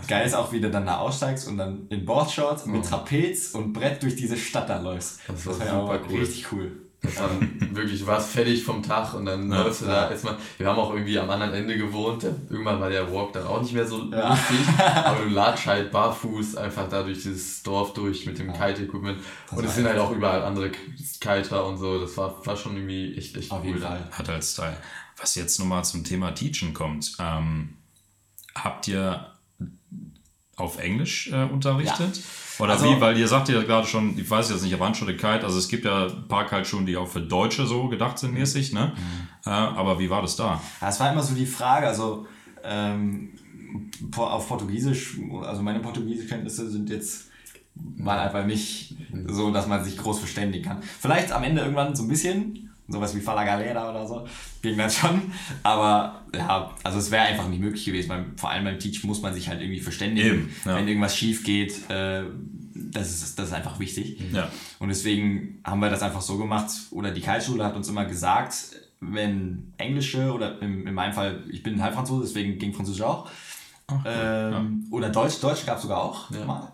[0.08, 3.73] geil ist auch, wie du dann da aussteigst und dann in Boardshorts mit Trapez und
[3.73, 5.21] Brett durch diese Stadt da läufst.
[5.27, 6.19] Das war ja super auch cool.
[6.19, 6.90] Richtig cool.
[7.04, 7.30] Das war
[7.72, 9.64] wirklich, du warst fertig vom Tag und dann Ja.
[9.64, 10.38] läufst du da erstmal.
[10.60, 12.24] Wir haben auch irgendwie am anderen Ende gewohnt.
[12.24, 14.30] Irgendwann war der Walk dann auch nicht mehr so Ja.
[14.30, 14.58] lustig.
[15.04, 19.18] Aber du latsch halt barfuß einfach da durch dieses Dorf durch mit dem Kite-Equipment.
[19.50, 20.70] Und es sind halt auch überall andere
[21.20, 22.00] Kiter und so.
[22.00, 23.68] Das war, war schon irgendwie echt, echt Auf cool.
[23.68, 24.08] jeden Fall.
[24.12, 24.78] Hat halt Style.
[25.20, 27.14] Was jetzt nochmal zum Thema Teachen kommt.
[27.20, 27.78] Ähm,
[28.54, 29.26] habt ihr
[30.62, 32.21] auf Englisch äh, unterrichtet?
[32.60, 33.02] Oder Also- wie?
[33.02, 35.67] Weil ihr sagt ja gerade schon, ich weiß jetzt nicht, aber Anschule Kite, also es
[35.67, 38.93] gibt ja ein paar Kite-Schulen, die auch für Deutsche so gedacht sind mäßig, ne?
[39.45, 40.62] Äh, aber wie war das da?
[40.80, 42.28] Ja, es war immer so die Frage, also
[42.63, 43.30] ähm,
[44.15, 47.30] auf Portugiesisch, also meine Portugiesischkenntnisse sind jetzt
[47.74, 48.95] waren einfach nicht
[49.28, 50.82] so, dass man sich groß verständigen kann.
[51.00, 54.27] Vielleicht am Ende irgendwann so ein bisschen, sowas wie Fala Galera oder so,
[54.62, 55.32] ging das schon,
[55.63, 59.21] aber ja, also es wäre einfach nicht möglich gewesen, weil vor allem beim Teach muss
[59.21, 60.75] man sich halt irgendwie verständigen, ja.
[60.75, 62.23] wenn irgendwas schief geht, äh,
[62.73, 64.21] das, ist, das ist einfach wichtig.
[64.34, 64.49] Ja.
[64.80, 68.56] Und deswegen haben wir das einfach so gemacht, oder die Kite-Schule hat uns immer gesagt,
[69.01, 73.30] wenn Englische oder in, in meinem Fall, ich bin Halbfranzose, deswegen ging Französisch auch.
[74.06, 76.71] ähm, Oder Deutsch, Deutsch gab es sogar auch mal.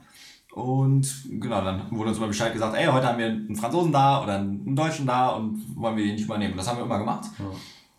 [0.58, 1.08] Und
[1.40, 4.40] genau, dann wurde uns immer Bescheid gesagt, ey, heute haben wir einen Franzosen da oder
[4.40, 6.54] einen Deutschen da und wollen wir den nicht mal nehmen.
[6.54, 7.26] Und das haben wir immer gemacht.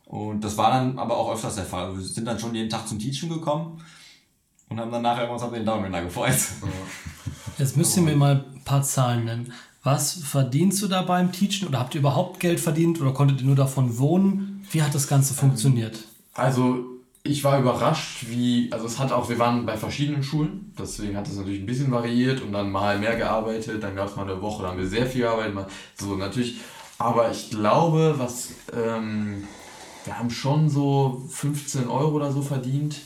[0.07, 1.97] Und das war dann aber auch öfters der Fall.
[1.97, 3.81] Wir sind dann schon jeden Tag zum Teachen gekommen
[4.69, 6.37] und haben dann nachher uns auf den Daumen da gefreut.
[7.59, 9.53] Jetzt müsst ihr mir mal ein paar Zahlen nennen.
[9.85, 13.47] Was verdienst du da beim Teachen oder habt ihr überhaupt Geld verdient oder konntet ihr
[13.47, 14.67] nur davon wohnen?
[14.73, 16.01] Wie hat das Ganze funktioniert?
[16.35, 16.98] Also
[17.29, 21.29] ich war überrascht, wie, also es hat auch, wir waren bei verschiedenen Schulen, deswegen hat
[21.29, 24.41] es natürlich ein bisschen variiert und dann mal mehr gearbeitet, dann gab es mal eine
[24.41, 26.57] Woche, da haben wir sehr viel gearbeitet, mal so natürlich,
[26.99, 29.45] aber ich glaube, was, ähm,
[30.05, 32.97] wir haben schon so 15 Euro oder so verdient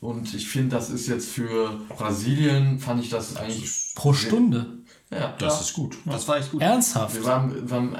[0.00, 4.78] und ich finde, das ist jetzt für Brasilien, fand ich das eigentlich, Pro Stunde?
[5.10, 5.96] Ja, Das ist gut.
[6.04, 6.60] Das war echt gut.
[6.60, 7.14] Ernsthaft?
[7.14, 7.96] wir waren, wir haben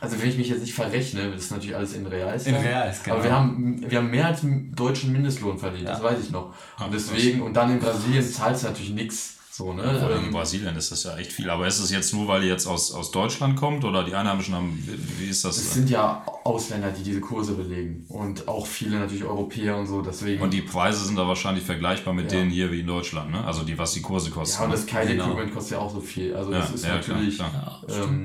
[0.00, 2.46] also wenn ich mich jetzt nicht verrechne, das ist natürlich alles in Reals.
[2.46, 3.16] In Reals, genau.
[3.16, 6.52] Aber wir haben, wir haben mehr als einen deutschen Mindestlohn verdient, das weiß ich noch.
[6.84, 9.36] Und deswegen, und dann in Brasilien zahlst du natürlich nichts.
[9.56, 9.84] So, ne?
[9.84, 11.48] In Ähm, Brasilien ist das ja echt viel.
[11.48, 14.52] Aber ist es jetzt nur, weil ihr jetzt aus, aus Deutschland kommt oder die Einheimischen
[14.52, 15.74] haben, wie, wie ist es das?
[15.74, 18.04] sind ja Ausländer, die diese Kurse belegen.
[18.08, 20.42] Und auch viele natürlich Europäer und so, deswegen.
[20.42, 22.38] Und die Preise sind da wahrscheinlich vergleichbar mit Ja.
[22.38, 23.44] denen hier wie in Deutschland, ne?
[23.44, 24.58] Also die, was die Kurse kosten.
[24.58, 25.00] ja, und das Genau.
[25.02, 26.34] Kite-Equipment kostet ja auch so viel.
[26.34, 27.36] Also das Ja, ist ja, klar, natürlich.
[27.36, 27.82] klar.
[27.90, 28.24] ähm,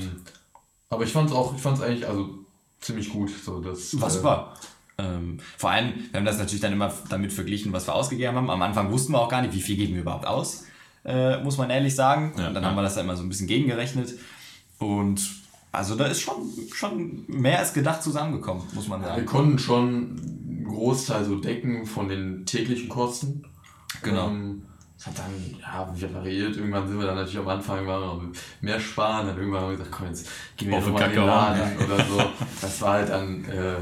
[0.90, 2.28] aber ich fand es auch, ich fand es eigentlich also
[2.82, 3.30] ziemlich gut.
[3.46, 4.54] So, das, War äh, super.
[4.98, 8.50] Ähm, vor allem, wir haben das natürlich dann immer damit verglichen, was wir ausgegeben haben.
[8.50, 10.64] Am Anfang wussten wir auch gar nicht, wie viel geben wir überhaupt aus,
[11.10, 12.34] äh, muss man ehrlich sagen.
[12.38, 12.70] Ja, und dann ja.
[12.70, 14.14] haben wir das dann immer so ein bisschen gegengerechnet.
[14.78, 15.22] Und
[15.72, 19.26] also da ist schon, schon mehr als gedacht zusammengekommen, muss man Wir sagen.
[19.26, 23.44] konnten schon einen Großteil so decken von den täglichen Kosten.
[24.02, 24.30] Genau.
[24.30, 24.64] Ähm,
[24.98, 26.58] es hat dann, ja, wir variiert.
[26.58, 28.24] Irgendwann sind wir dann natürlich am Anfang waren wir noch
[28.62, 29.28] mehr sparen.
[29.28, 31.78] Dann irgendwann haben wir gesagt, komm, jetzt gehen wir Auf nochmal in den Kakao, Laden
[31.86, 32.24] oder so.
[32.62, 33.76] Das war halt dann, äh,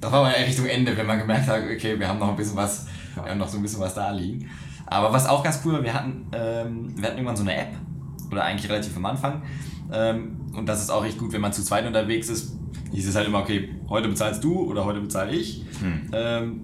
[0.00, 2.36] Das war mal eher Richtung Ende, wenn man gemerkt hat, okay, wir haben noch ein
[2.36, 4.48] bisschen was, wir haben noch so ein bisschen was da liegen.
[4.92, 7.72] Aber was auch ganz cool war, wir hatten, ähm, wir hatten irgendwann so eine App,
[8.30, 9.42] oder eigentlich relativ am Anfang.
[9.92, 12.56] Ähm, und das ist auch echt gut, wenn man zu zweit unterwegs ist.
[12.92, 15.64] Hieß es halt immer, okay, heute bezahlst du oder heute bezahle ich.
[16.12, 16.60] Ähm,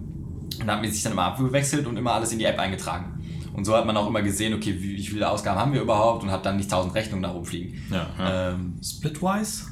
[0.59, 3.15] und da haben wir sich dann immer abgewechselt und immer alles in die App eingetragen.
[3.53, 6.23] Und so hat man auch immer gesehen, okay, wie, wie viele Ausgaben haben wir überhaupt
[6.23, 7.81] und hat dann nicht tausend Rechnungen da rumfliegen.
[7.91, 8.49] Ja, ja.
[8.51, 9.65] Ähm, Splitwise?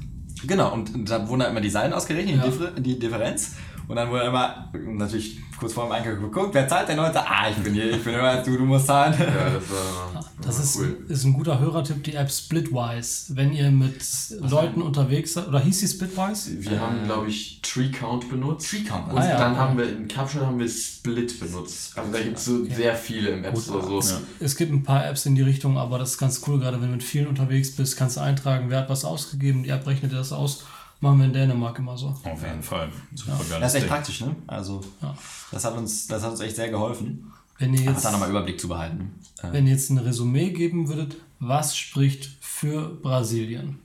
[0.45, 2.43] Genau, und da wurden dann immer die Seiten ausgerechnet, Ja.
[2.43, 3.55] die, Differ die Differenz.
[3.87, 7.19] Und dann wurde immer natürlich kurz vor dem Einkauf geguckt, wer zahlt denn heute?
[7.25, 9.13] Ah, ich bin hier, ich bin immer, du, du musst zahlen.
[9.17, 11.05] ja, das war, Das war ist, cool.
[11.07, 13.35] ist ein guter Hörertipp, die App Splitwise.
[13.35, 13.95] Wenn ihr mit
[14.39, 16.63] Leuten unterwegs seid, oder hieß die Splitwise?
[16.63, 18.69] Wir haben, glaube ich, Tree Count benutzt.
[18.69, 19.37] Tree Count, Und ah, ja.
[19.37, 21.97] dann haben wir in Capture haben wir Split benutzt.
[21.97, 23.81] Also da gibt es so sehr viele im App Store.
[24.01, 24.13] So.
[24.13, 24.21] Ja.
[24.39, 26.89] Es gibt ein paar Apps in die Richtung, aber das ist ganz cool, gerade wenn
[26.89, 30.11] du mit vielen unterwegs bist, kannst du eintragen, wer hat was ausgegeben, die App rechnet
[30.11, 30.65] dir das aus.
[30.99, 32.07] Machen wir in Dänemark immer so.
[32.07, 32.89] Auf jeden Fall.
[33.13, 33.89] Super geiles Das ist echt Ding.
[33.91, 34.35] praktisch, ne?
[34.47, 35.15] Also, Ja.
[35.51, 37.31] das, hat uns, das hat uns echt sehr geholfen.
[37.59, 39.13] Wenn ihr jetzt, da nochmal Überblick zu behalten.
[39.43, 43.79] Äh, wenn ihr jetzt ein Resümee geben würdet, was spricht für Brasilien?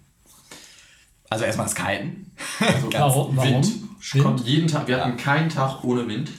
[1.31, 2.31] Also erstmal das Kiten.
[2.93, 3.37] Warum?
[3.37, 3.53] Warum?
[3.55, 3.73] Wind.
[4.13, 4.25] Wind?
[4.25, 4.87] Kommt jeden Tag.
[4.89, 6.31] Wir hatten keinen Tag ohne Wind.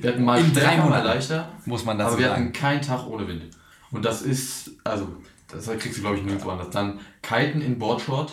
[0.00, 1.06] Wir hatten mal In drei mal Monaten.
[1.06, 1.48] leichter.
[1.64, 2.42] Muss man dazu Aber wir sagen.
[2.42, 3.42] hatten keinen Tag ohne Wind.
[3.90, 5.08] Und das ist, also,
[5.48, 6.70] das kriegst du, glaube ich, nirgendwo anders.
[6.70, 8.32] Dann Kiten in Boardshort.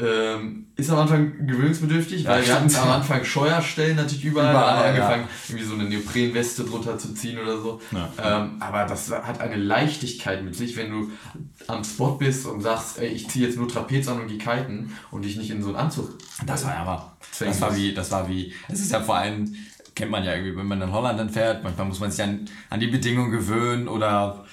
[0.00, 4.84] Ähm, ist am Anfang gewöhnungsbedürftig, weil wir hatten am Anfang Scheuerstellen natürlich überall, Überall, haben
[4.84, 4.88] ja.
[4.88, 7.80] angefangen, irgendwie so eine Neoprenweste drunter zu ziehen oder so.
[7.90, 8.08] Ja.
[8.22, 11.10] Ähm, aber das hat eine Leichtigkeit mit sich, wenn du
[11.66, 14.92] am Spot bist und sagst, ey, ich ziehe jetzt nur Trapez an und gehe kiten
[15.10, 16.16] und dich nicht in so einen Anzug.
[16.46, 17.16] Das war ja aber.
[17.40, 19.52] Das war wie, das war wie, es ist ja vor allem,
[19.96, 22.48] kennt man ja irgendwie, wenn man in Holland dann fährt, manchmal muss man sich an,
[22.70, 24.44] an die Bedingungen gewöhnen oder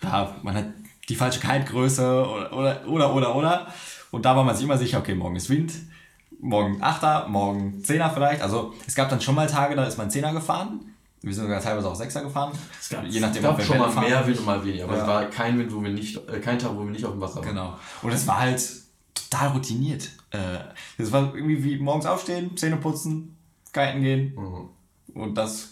[0.00, 0.66] ja, man hat
[1.08, 3.66] die falsche Kitegröße oder, oder, oder, oder, oder.
[4.12, 5.72] Und da war man sich immer sicher, okay, morgen ist Wind,
[6.40, 8.42] morgen Achter, morgen Zehner vielleicht.
[8.42, 10.80] Also es gab dann schon mal Tage, da ist man Zehner gefahren.
[11.22, 12.52] Wir sind sogar teilweise auch Sechser gefahren.
[12.80, 14.08] Es gab, Je nachdem, es gab schon mal fahren.
[14.08, 15.02] mehr Wind und mal weniger, aber Ja.
[15.02, 17.20] es war kein Wind, wo wir nicht, äh, kein Tag, wo wir nicht auf dem
[17.20, 17.48] Wasser waren.
[17.48, 17.78] Genau.
[18.02, 18.62] Und es war halt
[19.14, 20.10] total routiniert.
[20.30, 20.38] Äh,
[20.98, 23.36] Das war irgendwie wie morgens aufstehen, Zähne putzen,
[23.72, 24.68] kiten gehen Mhm.
[25.20, 25.71] und das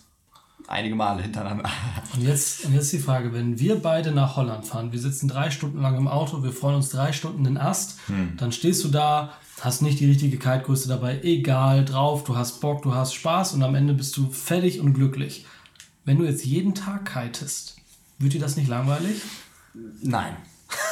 [0.71, 1.69] einige Male hintereinander.
[2.15, 5.51] Und jetzt, und jetzt die Frage, wenn wir beide nach Holland fahren, wir sitzen drei
[5.51, 7.99] Stunden lang im Auto, wir freuen uns drei Stunden den Ast,
[8.37, 12.83] dann stehst du da, hast nicht die richtige Kitegröße dabei, egal, drauf, du hast Bock,
[12.83, 15.47] du hast Spaß und am Ende bist du fertig und glücklich.
[16.05, 17.77] Wenn du jetzt jeden Tag kitest,
[18.19, 19.23] wird dir das nicht langweilig?
[20.03, 20.37] Nein.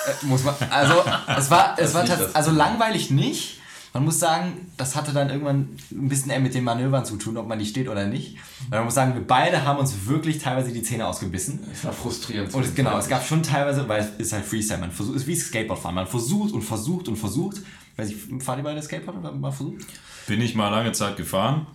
[0.07, 0.95] Äh, muss man, also
[1.37, 3.58] es war, es war nicht tats- das also langweilig nicht.
[3.95, 7.37] Man muss sagen, das hatte dann irgendwann ein bisschen eher mit den Manövern zu tun,
[7.37, 8.37] ob man nicht steht oder nicht.
[8.69, 11.61] Weil man muss sagen, wir beide haben uns wirklich teilweise die Zähne ausgebissen.
[11.73, 12.53] Es war frustrierend.
[12.55, 15.23] Und es, genau, es gab schon teilweise, weil es ist halt Freestyle, man versucht, es
[15.23, 15.95] ist wie Skateboardfahren.
[15.95, 17.57] Man versucht und versucht und versucht.
[17.97, 19.85] Weiß ich, fahren die beide Skateboard oder mal versucht?
[20.27, 21.67] Bin ich mal lange Zeit gefahren,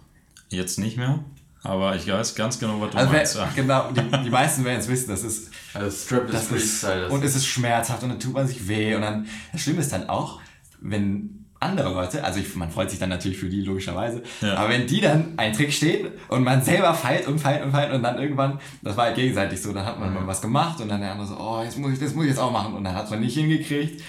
[0.49, 1.19] jetzt nicht mehr,
[1.63, 3.35] aber ich weiß ganz genau, was du Also wer, meinst.
[3.35, 3.49] Ja.
[3.55, 7.01] genau, die, die meisten werden es wissen, das ist Also Strapless Das ist, Freestyle.
[7.03, 8.95] Das und es ist schmerzhaft und dann tut man sich weh.
[8.95, 10.39] Und dann, das Schlimme ist dann auch,
[10.79, 14.55] wenn andere Leute, also ich, man freut sich dann natürlich für die, logischerweise, Ja.
[14.55, 17.91] aber wenn die dann einen Trick stehen und man selber feilt und feilt und feilt
[17.93, 20.89] und dann irgendwann, das war halt gegenseitig so, dann hat man mal was gemacht und
[20.89, 22.83] dann der andere so, oh, jetzt muss ich, das muss ich jetzt auch machen und
[22.83, 24.01] dann hat man nicht hingekriegt.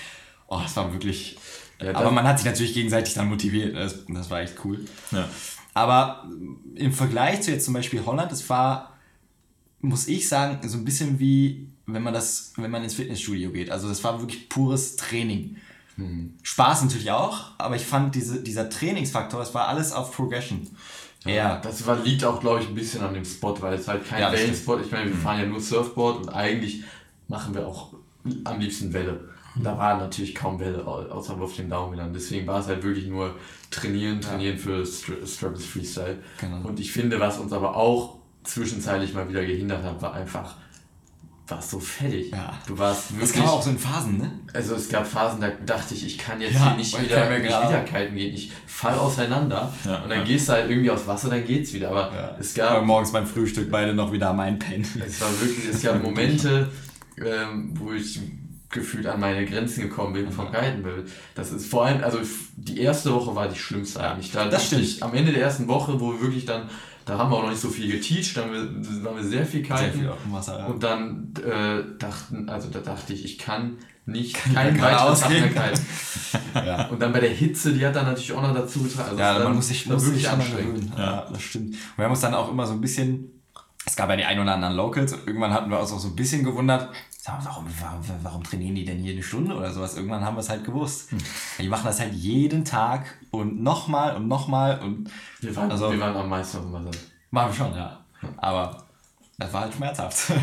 [0.48, 1.36] Oh, das war wirklich,
[1.80, 4.84] Ja, das- aber man hat sich natürlich gegenseitig dann motiviert, das, das war echt cool.
[5.10, 5.28] Ja.
[5.72, 6.28] Aber
[6.74, 8.92] im Vergleich zu jetzt zum Beispiel Holland, es war,
[9.80, 13.70] muss ich sagen, so ein bisschen wie, wenn man das, wenn man ins Fitnessstudio geht.
[13.70, 15.56] Also das war wirklich pures Training.
[16.42, 20.66] Spaß natürlich auch, aber ich fand diese, dieser Trainingsfaktor, es war alles auf Progression.
[21.24, 24.06] Ja, das war, liegt auch, glaube ich, ein bisschen an dem Spot, weil es halt
[24.06, 26.82] kein Ja, das Wellenspot Ich meine, wir fahren ja nur Surfboard und eigentlich
[27.28, 27.94] machen wir auch
[28.44, 29.28] am liebsten Welle.
[29.56, 32.12] Da war natürlich kaum Welle, au- außer auf den Daumen.
[32.12, 33.36] Deswegen war es halt wirklich nur
[33.70, 36.18] trainieren, trainieren für Str- Strapless Freestyle.
[36.40, 36.66] Genau.
[36.68, 40.56] Und ich finde, was uns aber auch zwischenzeitlich mal wieder gehindert hat, war einfach,
[41.46, 42.30] warst so fertig.
[42.30, 42.58] Ja.
[42.66, 43.32] Du warst Das wirklich.
[43.34, 44.30] kam auch so in Phasen, ne?
[44.54, 47.44] Also es gab Phasen, da dachte ich, ich kann jetzt Ja, hier nicht wieder, nicht
[47.44, 48.16] wieder gehen.
[48.34, 50.24] Ich fall auseinander Ja, und dann ja.
[50.24, 51.90] gehst du halt irgendwie aufs Wasser, dann geht's wieder.
[51.90, 54.86] Aber es Aber gab, morgens beim Frühstück beide noch wieder am Einpennen.
[55.06, 56.70] es war wirklich, es gab Momente,
[57.18, 58.20] ähm, wo ich
[58.70, 60.82] gefühlt an meine Grenzen gekommen bin vom Kiten.
[61.36, 62.18] Das ist vor allem, also
[62.56, 64.32] die erste Woche war die schlimmste eigentlich.
[64.32, 64.82] Da das stimmt.
[64.82, 66.68] Ich, am Ende der ersten Woche, wo wir wirklich dann,
[67.04, 68.50] da haben wir auch noch nicht so viel geteacht, dann
[69.04, 69.76] waren wir sehr viel kiten.
[69.78, 70.66] Sehr viel auf dem Wasser, ja.
[70.66, 75.48] Und dann äh, dachten, also da dachte ich, ich kann nicht Kann ausgehen.
[75.48, 75.86] kiten.
[76.54, 76.86] ja.
[76.88, 79.10] Und dann bei der Hitze, die hat dann natürlich auch noch dazu getragen.
[79.10, 80.92] Also Ja, man muss sich, muss wirklich gewöhnen.
[80.96, 81.68] Ja, das stimmt.
[81.74, 83.42] Und wir haben uns dann auch immer so ein bisschen,
[83.86, 86.08] es gab ja die ein oder anderen Locals und irgendwann hatten wir uns auch so
[86.08, 86.90] ein bisschen gewundert,
[87.26, 89.96] warum, warum, warum trainieren die denn hier eine Stunde oder sowas?
[89.96, 91.10] Irgendwann haben wir es halt gewusst.
[91.58, 95.10] Die machen das halt jeden Tag und nochmal und nochmal und
[95.40, 96.90] Wir waren, Also- wir waren am meisten auf dem Wasser.
[97.30, 98.00] machen wir schon, ja.
[98.36, 98.84] Aber
[99.38, 100.30] es war halt schmerzhaft.
[100.30, 100.36] Ja,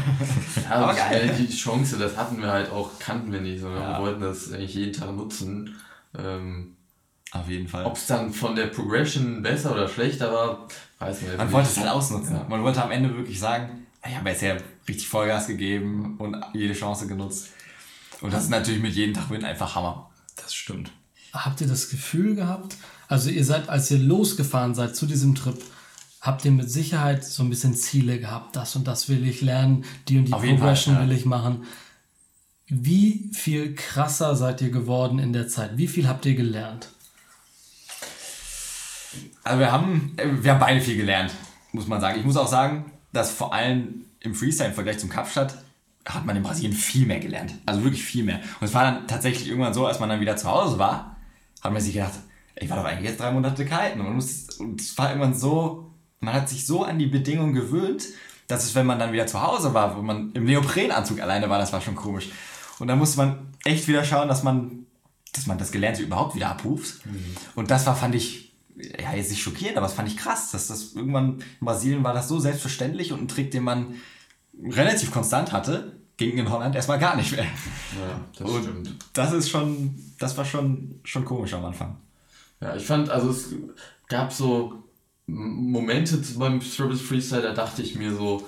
[0.76, 1.36] Aber aber geil.
[1.40, 3.98] Die Chance, das hatten wir halt auch, kannten wir nicht, sondern Ja.
[3.98, 5.76] wir wollten das eigentlich jeden Tag nutzen.
[6.18, 6.76] Ähm,
[7.32, 7.86] Auf jeden Fall.
[7.86, 10.68] Ob es dann von der Progression besser oder schlechter war,
[11.00, 11.54] weiß man ja Man nicht.
[11.56, 12.36] wollte es halt ausnutzen.
[12.36, 12.46] Ja.
[12.50, 14.56] Man wollte am Ende wirklich sagen, ich habe jetzt ja
[14.88, 17.50] richtig Vollgas gegeben und jede Chance genutzt.
[18.22, 20.10] Und das ist natürlich mit jedem Tag Wind einfach Hammer.
[20.36, 20.92] Das stimmt.
[21.34, 22.76] Habt ihr das Gefühl gehabt?
[23.08, 25.62] Also ihr seid, als ihr losgefahren seid zu diesem Trip,
[26.22, 28.56] habt ihr mit Sicherheit so ein bisschen Ziele gehabt.
[28.56, 31.02] Das und das will ich lernen, die und die Auf jeden Fall, Progression ja.
[31.02, 31.66] will ich machen.
[32.68, 35.78] Wie viel krasser seid ihr geworden in der Zeit?
[35.78, 36.90] Wie viel habt ihr gelernt?
[39.44, 41.34] Also wir haben, wir haben beide viel gelernt,
[41.74, 42.20] muss man sagen.
[42.20, 45.56] Ich muss auch sagen, dass vor allem im Freestyle im Vergleich zum Kapstadt
[46.06, 47.54] hat man in Brasilien viel mehr gelernt.
[47.66, 48.40] Also wirklich viel mehr.
[48.60, 51.18] Und es war dann tatsächlich irgendwann so, als man dann wieder zu Hause war,
[51.62, 52.14] hat man sich gedacht,
[52.56, 54.02] ich war doch eigentlich jetzt drei Monate kiten.
[54.02, 58.06] Und, muss, und es war irgendwann so, man hat sich so an die Bedingungen gewöhnt,
[58.48, 61.60] dass es, wenn man dann wieder zu Hause war, wo man im Neoprenanzug alleine war,
[61.60, 62.30] das war schon komisch.
[62.80, 64.86] Und dann musste man echt wieder schauen, dass man,
[65.34, 67.02] dass man das Gelernte überhaupt wieder abruft.
[67.56, 68.51] Und das war, fand ich,
[69.00, 72.14] ja, jetzt nicht schockierend, aber das fand ich krass, dass das irgendwann in Brasilien war
[72.14, 73.96] das so selbstverständlich und ein Trick, den man
[74.64, 77.44] relativ konstant hatte, ging in Holland erstmal gar nicht mehr.
[77.46, 78.96] Ja, das Und stimmt.
[79.14, 81.98] das ist schon, das war schon, schon komisch am Anfang.
[82.60, 83.50] Ja, ich fand, also es
[84.08, 84.84] gab so
[85.26, 88.46] Momente beim Triples Freestyle, da dachte ich mir so,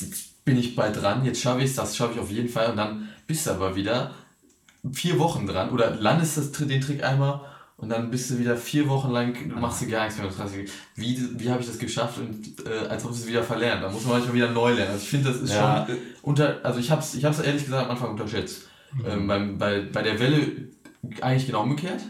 [0.00, 2.70] jetzt bin ich bald dran, jetzt schaffe ich es, das schaffe ich auf jeden Fall.
[2.70, 4.12] Und dann bist du aber wieder
[4.92, 7.40] vier Wochen dran oder landest das, den Trick einmal
[7.82, 10.30] und dann bist du wieder vier Wochen lang, du machst du gar nichts mehr.
[10.94, 12.18] Wie, wie habe ich das geschafft?
[12.18, 13.82] Und äh, als ob du es wieder verlernt.
[13.82, 14.92] Da muss man manchmal wieder neu lernen.
[14.92, 15.84] Also ich finde, das ist Ja.
[15.88, 18.68] schon unter, also ich habe es ich hab's ehrlich gesagt am Anfang unterschätzt.
[19.04, 20.46] Ähm, beim, bei, bei der Welle
[21.20, 22.02] eigentlich genau umgekehrt.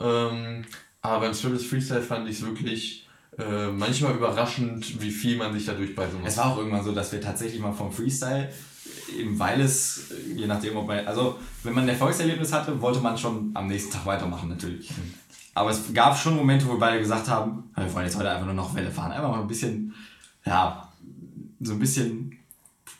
[0.00, 0.64] Ähm,
[1.02, 3.06] aber beim Triples Freestyle fand ich es wirklich
[3.40, 6.28] äh, manchmal überraschend, wie viel man sich da durchbeißen muss.
[6.28, 8.50] Es war auch irgendwann so, dass wir tatsächlich mal vom Freestyle,
[9.16, 13.16] eben weil es, je nachdem, ob man, also wenn man ein Erfolgserlebnis hatte, wollte man
[13.16, 14.90] schon am nächsten Tag weitermachen natürlich.
[15.54, 18.46] Aber es gab schon Momente, wo wir beide gesagt haben, wir wollen jetzt heute einfach
[18.46, 19.94] nur noch Welle fahren, einfach mal ein bisschen,
[20.44, 20.88] ja,
[21.60, 22.38] so ein bisschen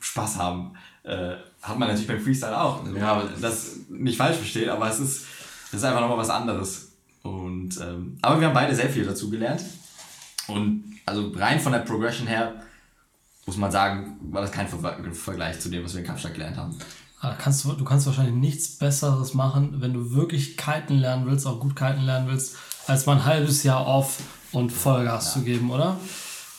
[0.00, 0.72] Spaß haben.
[1.05, 2.85] Äh, hat man natürlich beim Freestyle auch.
[2.94, 5.26] Ja, aber das nicht falsch versteht, aber es ist,
[5.68, 6.92] es ist einfach nochmal was anderes.
[7.22, 9.62] Und, ähm, aber wir haben beide sehr viel dazu gelernt.
[10.50, 12.54] Und also rein von der Progression her,
[13.46, 16.56] muss man sagen, war das kein Ver Vergleich zu dem, was wir in Kapstadt gelernt
[16.56, 16.76] haben.
[17.20, 21.46] Ah, Kannst du, du kannst wahrscheinlich nichts Besseres machen, wenn du wirklich kiten lernen willst,
[21.46, 24.20] auch gut kiten lernen willst, als mal ein halbes Jahr off
[24.52, 25.98] und Vollgas zu geben, oder?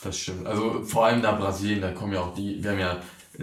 [0.04, 0.46] Das stimmt.
[0.46, 2.96] Also vor allem da Brasilien, da kommen ja auch die, wir haben ja,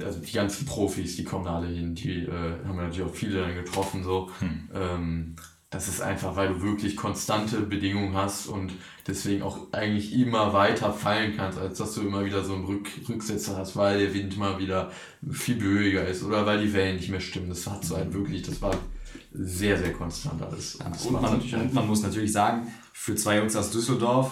[0.06, 2.30] also die ganzen Profis, die kommen da alle hin, die äh,
[2.66, 4.30] haben wir natürlich auch viele dann getroffen, so.
[4.74, 5.36] Ähm,
[5.72, 8.74] das ist einfach, weil du wirklich konstante Bedingungen hast und
[9.06, 12.90] deswegen auch eigentlich immer weiter fallen kannst, als dass du immer wieder so einen Rück
[13.08, 14.92] Rücksetzer hast, weil der Wind mal wieder
[15.30, 17.50] viel böiger ist oder weil die Wellen nicht mehr stimmen.
[17.50, 18.76] Das hat so halt wirklich, das war
[19.32, 20.76] sehr, sehr konstant alles.
[20.76, 24.32] Und das Und man, natürlich man muss natürlich sagen, für zwei Jungs aus Düsseldorf,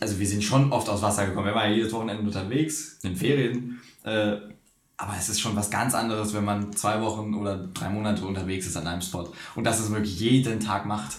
[0.00, 1.46] also wir sind schon oft aufs Wasser gekommen.
[1.46, 3.80] Wir waren ja jedes Wochenende unterwegs, in den Ferien.
[4.04, 4.36] Äh,
[5.00, 8.66] aber es ist schon was ganz anderes, wenn man zwei Wochen oder drei Monate unterwegs
[8.66, 9.32] ist an einem Spot.
[9.54, 11.16] Und das es wirklich jeden Tag macht.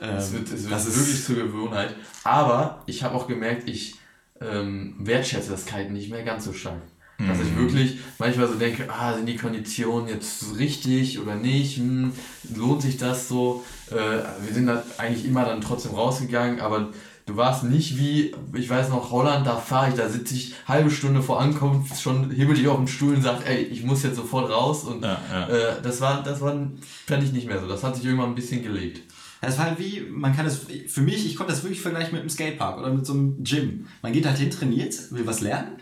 [0.00, 1.96] Ähm, Es wird, es wird das ist wirklich zur Gewohnheit.
[2.22, 3.96] Aber ich habe auch gemerkt, ich
[4.40, 6.82] ähm, wertschätze das Kiten nicht mehr ganz so stark.
[7.18, 11.78] Dass ich wirklich manchmal so denke, ah, sind die Konditionen jetzt richtig oder nicht?
[11.78, 12.12] Hm,
[12.54, 13.64] lohnt sich das so?
[13.90, 16.90] Äh, wir sind da eigentlich immer dann trotzdem rausgegangen, aber
[17.26, 20.90] du warst nicht wie, ich weiß noch, Holland, da fahre ich, da sitze ich halbe
[20.90, 24.16] Stunde vor Ankunft, schon hebel dich auf den Stuhl und sag, ey, ich muss jetzt
[24.16, 24.84] sofort raus.
[24.84, 25.48] Und Ja, ja.
[25.48, 26.54] Äh, das war, das war,
[27.06, 27.66] fand ich nicht mehr so.
[27.66, 29.02] Das hat sich irgendwann ein bisschen gelegt.
[29.42, 32.20] Das war halt wie, man kann das, für mich, ich konnte das wirklich vergleichen mit
[32.20, 33.86] einem Skatepark oder mit so einem Gym.
[34.02, 35.72] Man geht halt hin, trainiert, will was lernen.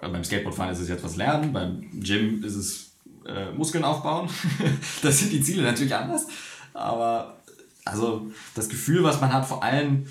[0.00, 2.92] Äh, Beim Skateboardfahren ist es jetzt was lernen, beim Gym ist es
[3.26, 4.28] äh, Muskeln aufbauen.
[5.02, 6.26] das sind die Ziele natürlich anders.
[6.72, 7.42] Aber
[7.84, 10.06] also das Gefühl, was man hat, vor allem,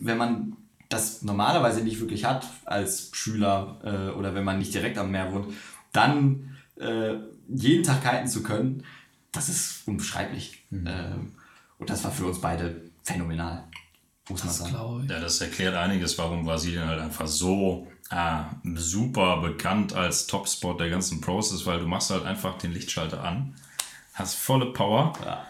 [0.00, 0.56] wenn man
[0.88, 5.32] das normalerweise nicht wirklich hat als Schüler äh, oder wenn man nicht direkt am Meer
[5.32, 5.54] wohnt,
[5.92, 7.14] dann äh,
[7.48, 8.84] jeden Tag kiten zu können,
[9.30, 10.64] das ist unbeschreiblich.
[10.70, 11.32] Ähm,
[11.78, 13.64] und das war für uns beide phänomenal,
[14.28, 14.70] muss man Das sagen.
[14.70, 15.10] glaube ich.
[15.10, 18.44] Ja, das erklärt einiges, warum Brasilien halt einfach so ah,
[18.74, 23.24] super bekannt als Topspot der ganzen Pros ist, weil du machst halt einfach den Lichtschalter
[23.24, 23.54] an,
[24.12, 25.46] hast volle Power Ja.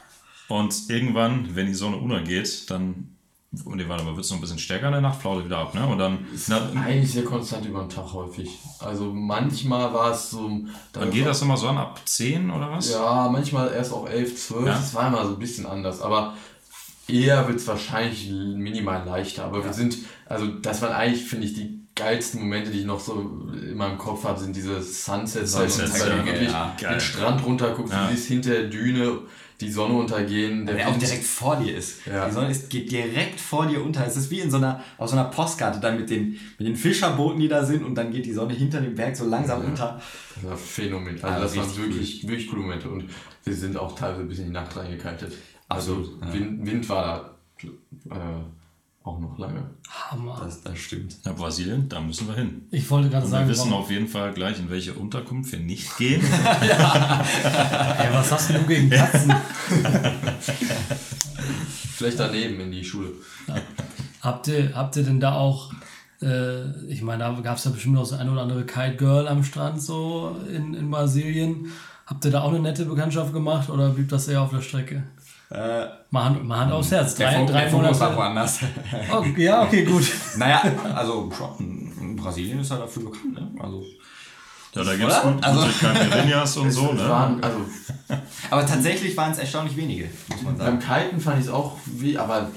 [0.49, 3.17] und irgendwann, wenn die Sonne untergeht, dann
[3.65, 5.59] und die warte mal, wird es noch ein bisschen stärker in der Nacht, flaut wieder
[5.59, 5.87] ab, ne?
[5.87, 8.49] Und dann, na, Eigentlich sehr konstant über den Tag häufig.
[8.79, 10.51] Also manchmal war es so.
[10.93, 12.91] dann geht das immer so an, ab 10 oder was?
[12.91, 14.67] Ja, manchmal erst auch 11, 12.
[14.67, 14.73] Ja.
[14.73, 16.01] Das war immer so ein bisschen anders.
[16.01, 16.35] Aber
[17.09, 19.45] eher wird es wahrscheinlich minimal leichter.
[19.45, 23.01] Aber wir sind, also das waren eigentlich, finde ich, die geilsten Momente, die ich noch
[23.01, 23.21] so
[23.53, 27.75] in meinem Kopf habe, sind diese Sunsets, Sunsets, du ja, wirklich ja, den Strand runter
[27.75, 28.07] guckst, Ja.
[28.09, 29.19] du siehst hinter der Düne
[29.63, 30.67] die Sonne untergehen.
[30.67, 32.07] Der Der auch direkt vor dir ist.
[32.07, 32.27] Ja.
[32.27, 34.07] Die Sonne ist, geht direkt vor dir unter.
[34.07, 36.77] Es ist wie in so einer, auf so einer Postkarte dann mit den, mit den
[36.77, 40.01] Fischerbooten, die da sind und dann geht die Sonne hinter dem Berg so langsam unter.
[40.35, 41.43] Das war phänomenal.
[41.43, 42.89] Also Ja, das waren wirklich, wirklich coole Momente.
[42.89, 43.05] Und
[43.45, 45.33] wir sind auch teilweise ein bisschen in die Nacht reingekaltet.
[45.69, 46.33] Also Absolut, ja.
[46.35, 47.71] Wind, Wind war da
[48.15, 48.62] äh,
[49.05, 49.63] auch noch lange.
[49.89, 50.41] Hammer.
[50.45, 51.17] Das, das stimmt.
[51.25, 52.63] Ja, Brasilien, da müssen wir hin.
[52.71, 55.51] Ich wollte gerade Und wir sagen, wissen warum- auf jeden Fall gleich, in welche Unterkunft
[55.53, 56.21] wir nicht gehen.
[56.63, 59.33] ey, was hast denn du gegen Katzen?
[61.97, 63.11] Vielleicht daneben in die Schule.
[64.21, 65.73] habt, ihr, habt ihr denn da auch,
[66.21, 69.29] äh, ich meine, da gab es ja bestimmt auch so eine oder andere Kite Girl
[69.29, 71.67] am Strand so in, in Brasilien.
[72.07, 75.05] Habt ihr da auch eine nette Bekanntschaft gemacht oder blieb das eher auf der Strecke?
[75.53, 77.15] Äh, Mal Hand, mal Hand aufs Herz.
[77.15, 78.17] der Drei, Fokus- drei der Fokus war Monate.
[78.17, 78.59] woanders.
[79.13, 80.05] Oh, ja, okay, gut.
[80.37, 80.63] naja,
[80.95, 83.51] also schon, Brasilien ist ja dafür bekannt, ne?
[83.63, 83.83] Also,
[84.75, 85.33] Ja, da gibt es Oder?
[85.33, 87.09] gut, Also- gute Caipirinhas und so, Es ne?
[87.09, 87.57] waren, also
[88.51, 91.03] aber tatsächlich waren es erstaunlich wenige, muss man beim sagen.
[91.09, 92.49] Kiten fand ich es auch wie, aber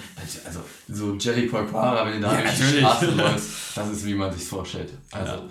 [0.45, 2.81] also so Jelly Quaquara, wenn du da Ja, durch die natürlich.
[2.85, 4.91] Straße läufst, das ist wie man sich vorstellt.
[5.11, 5.43] Also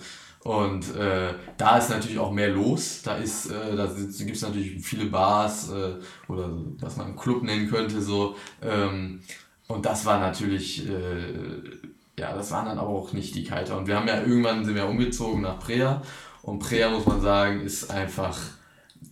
[0.45, 3.01] und äh, da ist natürlich auch mehr los.
[3.03, 5.95] Da ist, äh, da gibt es natürlich viele Bars äh,
[6.31, 8.37] oder was man einen Club nennen könnte so.
[8.63, 9.21] Ähm,
[9.69, 11.33] und das war natürlich, äh,
[12.19, 13.79] ja, das waren dann aber auch nicht die Kiter.
[13.79, 16.03] Und wir haben ja irgendwann sind wir umgezogen nach Prea
[16.43, 18.39] und Prea muss man sagen ist einfach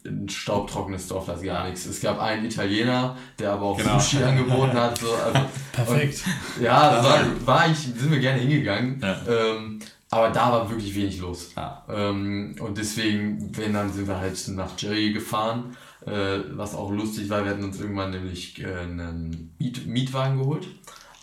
[0.04, 1.86] ein staubtrockenes Dorf, das ist gar nichts.
[1.86, 3.98] Es gab einen Italiener, der aber auch Genau.
[3.98, 4.98] Sushi angeboten hat.
[4.98, 5.40] So, also,
[5.72, 6.22] Perfekt.
[6.56, 9.00] und, ja, war, war eigentlich, sind wir gerne hingegangen.
[9.00, 9.16] Ja.
[9.28, 9.71] Ähm,
[10.12, 11.50] aber da war wirklich wenig los.
[11.56, 11.82] Ja.
[11.88, 17.28] Ähm, und deswegen, wenn dann sind wir halt nach Jerry gefahren, äh, was auch lustig
[17.30, 20.66] war, wir hatten uns irgendwann nämlich äh, einen Miet Mietwagen geholt.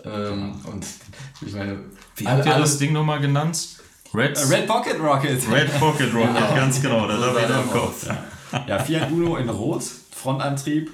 [0.05, 0.85] Ähm, Und
[1.45, 1.79] ich meine,
[2.15, 3.67] Wie habt ihr das Ding nochmal genannt?
[4.13, 5.51] Red, Äh, Red Pocket Rocket.
[5.51, 8.67] Red Pocket Rocket, ganz genau, das So habe ich sah noch im das Kopf.
[8.67, 10.89] Ja, Fiat Uno in Rot, Frontantrieb.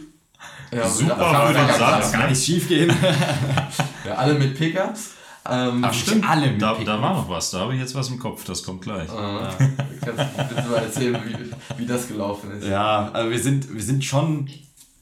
[0.74, 2.12] ja, Super da- da- für da- da- Satz.
[2.12, 2.92] Kann gar nicht schief gehen.
[4.06, 5.15] Ja, alle mit Pickups.
[5.48, 6.28] Ähm, Ach, stimmt.
[6.28, 8.82] Alle Da, da war noch was, da habe ich jetzt was im Kopf, das kommt
[8.82, 9.08] gleich.
[9.10, 9.68] Äh,
[10.02, 12.68] kannst du bitte mal erzählen, wie, wie das gelaufen ist?
[12.68, 14.50] Ja, also wir sind, wir sind schon,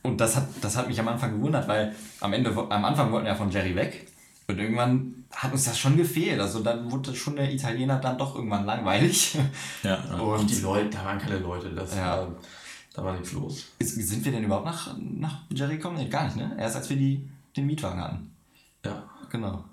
[0.02, 3.26] und das hat, das hat mich am Anfang gewundert, weil am Ende, am Anfang wollten
[3.26, 4.08] wir ja von Jerry weg.
[4.50, 6.42] Und irgendwann hat uns das schon gefehlt.
[6.42, 9.38] Also dann wurde schon der Italiener dann doch irgendwann langweilig.
[9.84, 12.18] Ja, Und Und die Leute, da waren keine Leute, das Ja.
[12.18, 12.28] war,
[12.94, 13.64] da war nichts los.
[13.80, 15.96] ist, sind wir denn überhaupt nach, nach Jerry gekommen?
[15.96, 16.54] Nee, gar nicht, ne?
[16.60, 18.32] Erst als wir die, den Mietwagen hatten.
[18.86, 19.04] Ja.
[19.32, 19.64] Genau.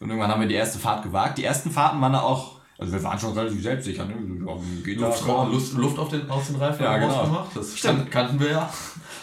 [0.00, 1.38] Und irgendwann haben wir die erste Fahrt gewagt.
[1.38, 4.14] Die ersten Fahrten waren da auch, also wir waren schon relativ selbstsicher, ne?
[4.46, 7.14] Ja, Geht Luft, da, Luft, Luft auf den, aus den Reifen Ja, genau.
[7.14, 8.10] rausgemacht, das Stimmt.
[8.10, 8.70] kan- kannten wir ja.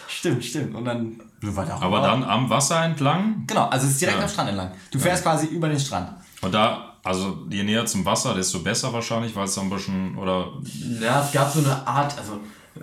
[0.06, 0.74] Stimmt, stimmt.
[0.76, 4.18] Und dann sind wir da aber dann am Wasser entlang Genau, also es ist direkt
[4.18, 4.24] Ja.
[4.24, 4.70] am Strand entlang.
[4.92, 6.10] Du fährst quasi über den Strand.
[6.42, 10.16] und da, also je näher zum Wasser, desto besser wahrscheinlich, weil es da ein bisschen,
[10.16, 10.46] oder
[11.00, 12.38] Ja, es gab so eine Art, also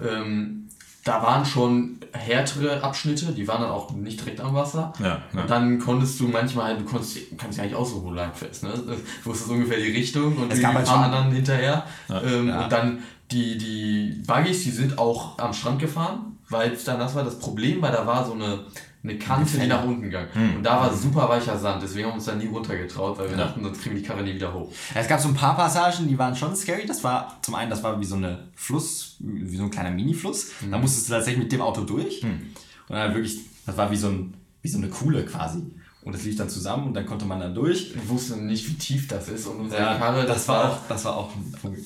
[0.05, 0.64] ähm,
[1.05, 4.91] da waren schon härtere Abschnitte, die waren dann auch nicht direkt am Wasser.
[4.99, 5.41] Ja, ja.
[5.41, 8.63] Und dann konntest du manchmal, du konntest, kannst ja eigentlich aussuchen, wo du lang fährst,
[8.63, 8.71] ne?
[8.73, 11.85] Du wusstest ungefähr die Richtung und Es die gab paar halt anderen hinterher.
[12.09, 12.63] Ähm, Ja.
[12.63, 17.13] Und dann die, die Buggies, die sind auch am Strand gefahren, weil es dann, das
[17.13, 18.61] war das Problem, weil da war so eine,
[19.07, 20.55] eine Kante, die nach unten ging.
[20.57, 23.37] Und da war super weicher Sand, deswegen haben wir uns da nie runtergetraut, weil wir
[23.37, 24.71] dachten, sonst kriegen wir die Karre nie wieder hoch.
[24.93, 26.85] Ja, Es gab so ein paar Passagen, die waren schon scary.
[26.85, 30.51] Das war zum einen, das war wie so eine Fluss, wie so ein kleiner Mini-Fluss.
[30.71, 32.23] Da musstest du tatsächlich mit dem Auto durch.
[32.23, 35.63] Und dann wirklich, das war wie so, ein, wie so eine Kuhle quasi.
[36.03, 37.95] Und das lief dann zusammen und dann konnte man dann durch.
[37.95, 41.17] Wir wussten nicht, wie tief das ist und unsere Karre, das war auch, das war
[41.17, 41.79] auch ein Punkt.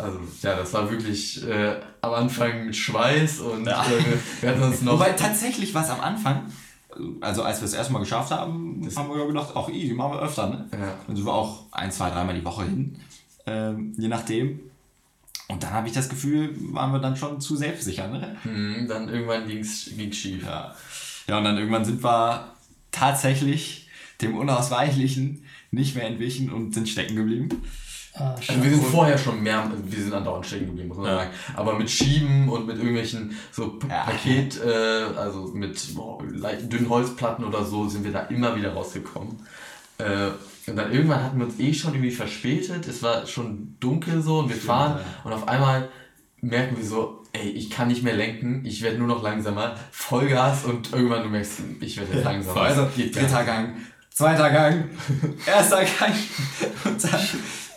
[0.00, 3.84] Also, ja, das war wirklich äh, am Anfang mit Schweiß und Ja.
[3.84, 4.94] äh, wir hatten uns noch.
[4.94, 6.50] Wobei tatsächlich war es am Anfang,
[7.20, 10.48] also als wir es erstmal geschafft haben, haben wir gedacht, auch easy, machen wir öfter,
[10.48, 10.68] ne?
[10.72, 10.94] Ja.
[11.06, 12.96] Dann sind wir auch ein, zwei, dreimal die Woche hin,
[13.46, 14.60] ähm, je nachdem.
[15.48, 18.36] Und dann habe ich das Gefühl, waren wir dann schon zu selbstsicher, ne?
[18.44, 19.84] Mhm, dann irgendwann ging es
[20.16, 20.44] schief.
[20.44, 20.74] Ja.
[21.26, 22.52] ja, und dann irgendwann sind wir
[22.92, 23.88] tatsächlich
[24.20, 27.48] dem Unausweichlichen nicht mehr entwichen und sind stecken geblieben.
[28.14, 31.16] Ah, Also wir sind vorher schon mehr, wir sind andauernd stecken geblieben, muss man Ja.
[31.18, 31.30] sagen.
[31.54, 34.04] Aber mit Schieben und mit irgendwelchen so Ja.
[34.04, 39.38] Paket, äh, also mit boah, dünnen Holzplatten oder so, sind wir da immer wieder rausgekommen.
[39.98, 40.28] Äh,
[40.66, 44.38] und dann irgendwann hatten wir uns eh schon irgendwie verspätet, es war schon dunkel so
[44.40, 45.88] und wir fahren und auf einmal
[46.40, 50.64] merken wir so, ey, ich kann nicht mehr lenken, ich werde nur noch langsamer, Vollgas
[50.64, 52.60] und irgendwann du merkst, ich werde jetzt langsamer.
[52.60, 53.76] Also, dritter Gang,
[54.10, 54.84] zweiter Gang,
[55.46, 56.14] erster Gang
[56.84, 57.20] und dann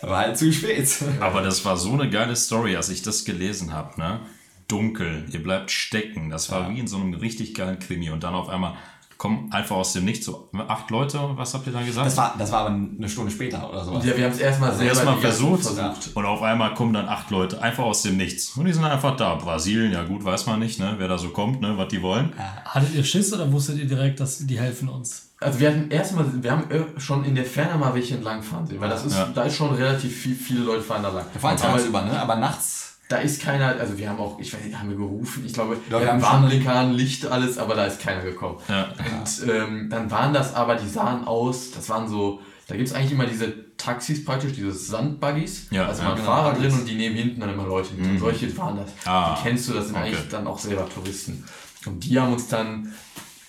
[0.08, 0.88] war halt zu spät.
[1.20, 4.20] Aber das war so eine geile Story, als ich das gelesen habe, ne?
[4.68, 6.30] Dunkel, ihr bleibt stecken.
[6.30, 8.10] Das war wie in so einem richtig geilen Krimi.
[8.10, 8.76] Und dann auf einmal
[9.24, 12.06] kommen einfach aus dem Nichts so acht Leute, was habt ihr da gesagt?
[12.06, 14.04] Das war, das war aber eine Stunde später oder sowas.
[14.04, 16.10] Ja, wir haben es erstmal selber Erstmal versucht, versucht.
[16.14, 18.50] und auf einmal kommen dann acht Leute einfach aus dem Nichts.
[18.54, 19.36] Und die sind einfach da.
[19.36, 22.34] Brasilien, ja gut, weiß man nicht, ne, wer da so kommt, ne, was die wollen.
[22.66, 25.30] Hattet ihr Schiss oder wusstet ihr direkt, dass die helfen uns?
[25.40, 26.64] Also wir hatten erstmal, wir haben
[26.98, 29.30] schon in der Ferne mal welche entlang fahren sehen, weil das ist, Ja.
[29.34, 31.24] da ist schon relativ viel, viele Leute fahren da lang.
[31.40, 32.20] Vor allem tagsüber, ne?
[32.20, 32.83] Aber nachts.
[33.08, 35.76] Da ist keiner, also wir haben auch, ich weiß nicht, haben wir gerufen, ich glaube,
[35.90, 38.56] Ja, wir wir haben haben schon- Warnblinker an, Licht, alles, aber da ist keiner gekommen.
[38.68, 38.88] Ja.
[38.98, 42.94] Und ähm, dann waren das aber, die sahen aus, das waren so, da gibt es
[42.94, 46.54] eigentlich immer diese Taxis praktisch, diese Sandbuggies, Ja, da ist ja, mal ein genau, Fahrer
[46.54, 48.06] drin und die nehmen hinten dann immer Leute mit.
[48.08, 48.90] Und solche waren das.
[49.04, 50.06] Ah, die kennst du, das sind okay.
[50.06, 51.44] eigentlich dann auch selber Touristen.
[51.84, 52.90] Und die haben uns dann,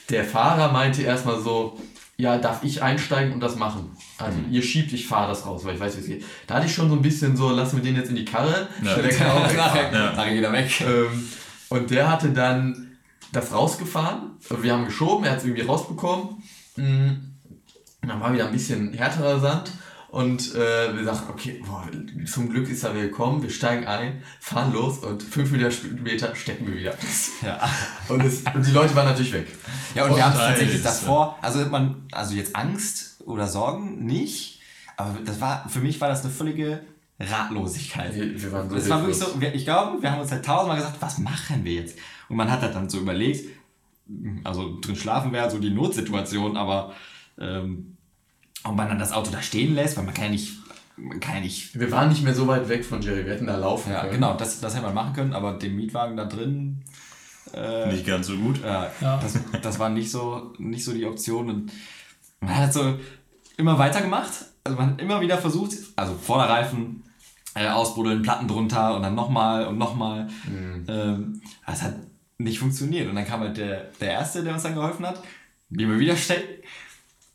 [0.09, 1.79] der Fahrer meinte erstmal so,
[2.17, 3.95] ja, darf ich einsteigen und das machen?
[4.17, 6.25] Also ihr schiebt, ich fahre das raus, weil ich weiß, wie es geht.
[6.47, 8.67] Da hatte ich schon so ein bisschen so, lassen wir den jetzt in die Karre,
[8.83, 8.95] Ja.
[8.95, 9.93] der kann auch wegfahren.
[9.93, 10.13] Ja.
[10.13, 10.81] Nachher geht er weg.
[10.81, 11.27] Ähm,
[11.69, 12.97] und der hatte dann
[13.33, 14.31] das rausgefahren.
[14.61, 16.41] Wir haben geschoben, er hat es irgendwie rausbekommen.
[16.77, 17.09] Mm,
[18.01, 19.71] Und dann war wieder ein bisschen härterer Sand.
[20.15, 21.83] Und äh, wir sagten, okay, boah,
[22.25, 25.69] zum Glück ist er wieder gekommen, wir steigen ein, fahren los und fünf Meter
[26.33, 26.93] stecken wir wieder.
[27.41, 27.59] Ja.
[28.07, 29.47] Und, es, und die Leute waren natürlich weg.
[29.93, 34.61] Ja, und wir haben tatsächlich davor, also man, also jetzt Angst oder Sorgen nicht,
[34.95, 36.79] aber das war, für mich war das eine völlige
[37.19, 38.15] Ratlosigkeit.
[38.15, 40.77] Wir, wir waren so war wirklich so, wir, ich glaube, wir haben uns halt tausendmal
[40.77, 41.99] gesagt, was machen wir jetzt?
[42.29, 43.49] Und man hat halt dann so überlegt,
[44.45, 46.93] also drin schlafen wäre so die Notsituation, aber
[47.37, 47.94] ähm,
[48.65, 50.53] ob man dann das Auto da stehen lässt, weil man kann ja nicht,
[50.97, 53.47] man kann ja nicht, Wir waren nicht mehr so weit weg von Jerry, wir hätten
[53.47, 54.13] da laufen ja können.
[54.13, 56.83] genau, das, das hätte man machen können, aber den Mietwagen da drin,
[57.53, 58.61] äh, Nicht ganz so gut.
[58.63, 59.17] ja, Ja.
[59.21, 61.49] Das, das war nicht so, nicht so die Option.
[61.49, 61.71] Und
[62.41, 62.97] man hat so
[63.57, 64.31] immer weitergemacht.
[64.63, 67.03] Also man hat immer wieder versucht, also Vorderreifen
[67.53, 70.27] äh, ausbuddeln, Platten drunter und dann nochmal und nochmal.
[70.87, 71.93] Ähm, das hat
[72.39, 73.07] nicht funktioniert.
[73.07, 75.21] Und dann kam halt der, der Erste, der uns dann geholfen hat,
[75.69, 76.63] blieb wir wieder stecken.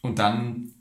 [0.02, 0.72] Und dann,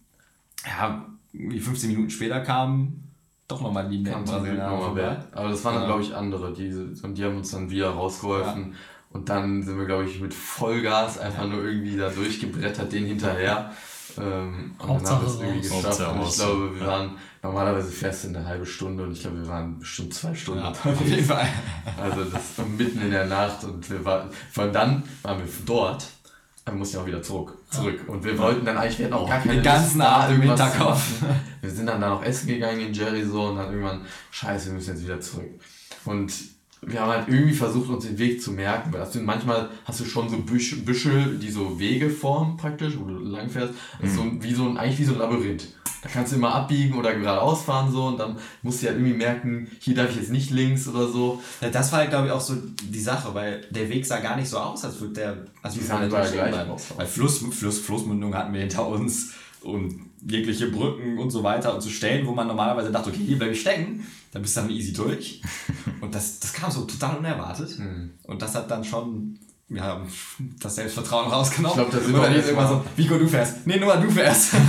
[0.66, 3.04] ja, wie 15 Minuten später kam
[3.48, 5.18] doch nochmal die netten Brasilianer vorbei.
[5.32, 5.88] Aber das waren dann, Ja.
[5.90, 6.54] glaube ich, andere.
[6.54, 6.72] Die,
[7.04, 8.76] und die haben uns dann wieder rausgeholfen.
[9.12, 13.72] Und dann sind wir, glaube ich, mit Vollgas einfach nur irgendwie da durchgebrettert, den hinterher.
[14.20, 15.84] Ähm, und dann haben wir es irgendwie raus.
[15.84, 16.14] geschafft.
[16.14, 19.48] Und ich glaube, wir waren, normalerweise fährst du eine halbe Stunde und ich glaube, wir
[19.48, 21.26] waren bestimmt zwei Stunden Ja, auf jeden.
[21.26, 21.48] Fall.
[22.00, 25.48] Also das war mitten in der Nacht und wir waren, vor allem dann waren wir
[25.66, 26.06] dort.
[26.66, 27.58] Dann mussten wir auch wieder zurück.
[27.72, 28.02] zurück.
[28.08, 31.02] Und wir wollten dann eigentlich, wir hatten auch gar keine Den ganzen Abend im Hinterkopf.
[31.62, 34.02] Wir sind dann da noch essen gegangen in Jerry so und dann irgendwann,
[34.32, 35.50] scheiße, wir müssen jetzt wieder zurück.
[36.06, 36.32] Und
[36.82, 38.94] wir haben halt irgendwie versucht, uns den Weg zu merken.
[38.94, 42.94] Weil das sind manchmal hast du schon so Büsche, Büschel, die so Wege formen praktisch,
[43.00, 43.74] wo du langfährst.
[44.00, 45.68] Das ist so, ein- wie so ein, eigentlich wie so ein Labyrinth.
[46.02, 49.18] Da kannst du immer abbiegen oder geradeaus fahren so und dann musst du halt irgendwie
[49.18, 51.42] merken, hier darf ich jetzt nicht links oder so.
[51.60, 54.50] Ja, das war, glaube ich, auch so die Sache, weil der Weg sah gar nicht
[54.50, 55.38] so aus, als würde der.
[55.62, 56.94] Als Die sahen überall gleich aus.
[56.96, 61.82] Weil Fluss, Fluss, Flussmündung hatten wir hinter uns und jegliche Brücken und so weiter und
[61.82, 64.70] zu Stellen, wo man normalerweise dachte, okay, hier bleibe ich stecken, dann bist du dann
[64.70, 65.42] easy durch.
[66.02, 67.78] Und das, das kam so total unerwartet.
[68.24, 69.40] Und das hat dann schon
[69.70, 70.02] ja,
[70.60, 71.80] das Selbstvertrauen rausgenommen.
[71.86, 73.66] Ich glaub, da sind Und dann wir jetzt immer so, Vico, du fährst.
[73.68, 74.54] Nee, nur du fährst.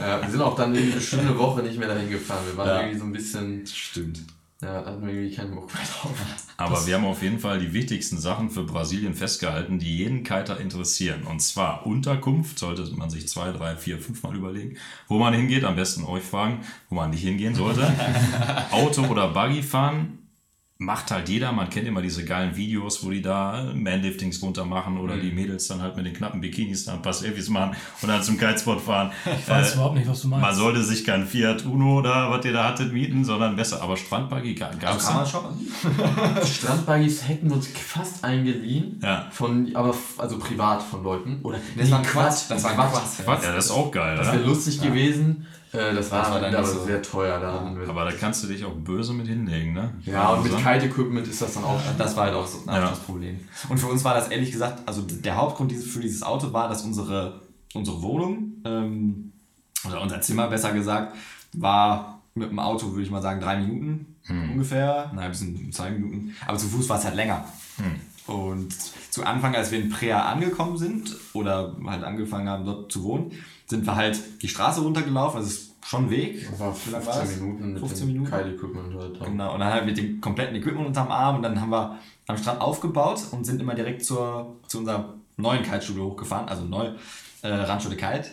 [0.00, 2.40] Ja, wir sind auch dann irgendwie eine schöne Woche nicht mehr dahin gefahren.
[2.46, 2.80] Wir waren Ja.
[2.80, 4.20] irgendwie so ein bisschen, Stimmt.
[4.62, 6.12] ja, hatten wir irgendwie keinen Bock mehr drauf.
[6.56, 10.58] Aber wir haben auf jeden Fall die wichtigsten Sachen für Brasilien festgehalten, die jeden Kiter
[10.60, 11.24] interessieren.
[11.24, 14.76] Und zwar Unterkunft, sollte man sich zwei, drei, vier, fünf Mal überlegen,
[15.08, 15.64] wo man hingeht.
[15.64, 17.92] Am besten euch fragen, wo man nicht hingehen sollte.
[18.70, 20.18] Auto oder Buggy fahren.
[20.80, 24.96] Macht halt jeder, man kennt immer diese geilen Videos, wo die da Manliftings runter machen
[24.96, 28.08] oder die Mädels dann halt mit den knappen Bikinis da ein paar Selfies machen und
[28.08, 29.10] dann zum Kitespot fahren.
[29.40, 30.46] Ich weiß überhaupt nicht, was du meinst.
[30.46, 33.82] Man sollte sich kein Fiat Uno oder was ihr da hattet mieten, sondern besser.
[33.82, 35.66] Aber Strandbuggy gab es Kann man schon.
[36.46, 39.00] Strandbuggies hätten wir uns fast eingeliehen.
[39.02, 39.26] Ja.
[39.32, 41.40] Von, aber also privat von Leuten.
[41.42, 42.42] Oder Das war Nee, Quatsch.
[42.48, 43.24] Das war ein Quatsch.
[43.24, 45.44] Quatsch, ja, das ist auch geil, Das wäre lustig gewesen.
[45.72, 46.84] Äh, das war, Das war dann nicht so.
[46.84, 47.38] sehr teuer.
[47.40, 47.88] Da wir.
[47.88, 49.92] Aber da kannst du dich auch böse mit hinlegen, ne?
[50.04, 51.80] ja, und mit Also, Kite-Equipment ist das dann auch.
[51.98, 52.80] Das war halt auch so Ja.
[52.90, 53.38] das Problem.
[53.68, 56.82] Und für uns war das ehrlich gesagt, also der Hauptgrund für dieses Auto war, dass
[56.84, 57.40] unsere,
[57.74, 59.32] unsere Wohnung, ähm,
[59.86, 61.14] oder unser Zimmer besser gesagt,
[61.52, 65.10] war mit dem Auto würde ich mal sagen drei Minuten ungefähr.
[65.14, 66.34] Nein, bis in zwei Minuten.
[66.46, 67.44] Aber zu Fuß war es halt länger.
[68.26, 68.74] Und
[69.10, 73.32] zu Anfang, als wir in Prea angekommen sind oder halt angefangen haben, dort zu wohnen,
[73.68, 75.38] sind wir halt die Straße runtergelaufen.
[75.38, 76.48] Also es ist schon Weg.
[76.50, 77.40] Das war Wie lang war 15 das?
[77.40, 78.30] Minuten mit 15 dem Minuten.
[78.30, 79.24] Kite-Equipment halt.
[79.24, 82.36] Genau, und dann halt mit dem kompletten Equipment unterm Arm und dann haben wir am
[82.36, 86.90] Strand aufgebaut und sind immer direkt zur, zu unserer neuen Kiteschule hochgefahren, also neu,
[87.42, 88.28] äh, Randschule Kite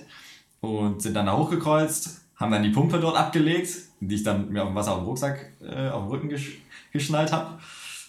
[0.62, 3.70] und sind dann da hochgekreuzt, haben dann die Pumpe dort abgelegt,
[4.00, 6.60] die ich dann mir auf dem Wasser auf dem Rucksack, äh, auf dem Rücken gesch
[6.92, 7.60] geschnallt habe.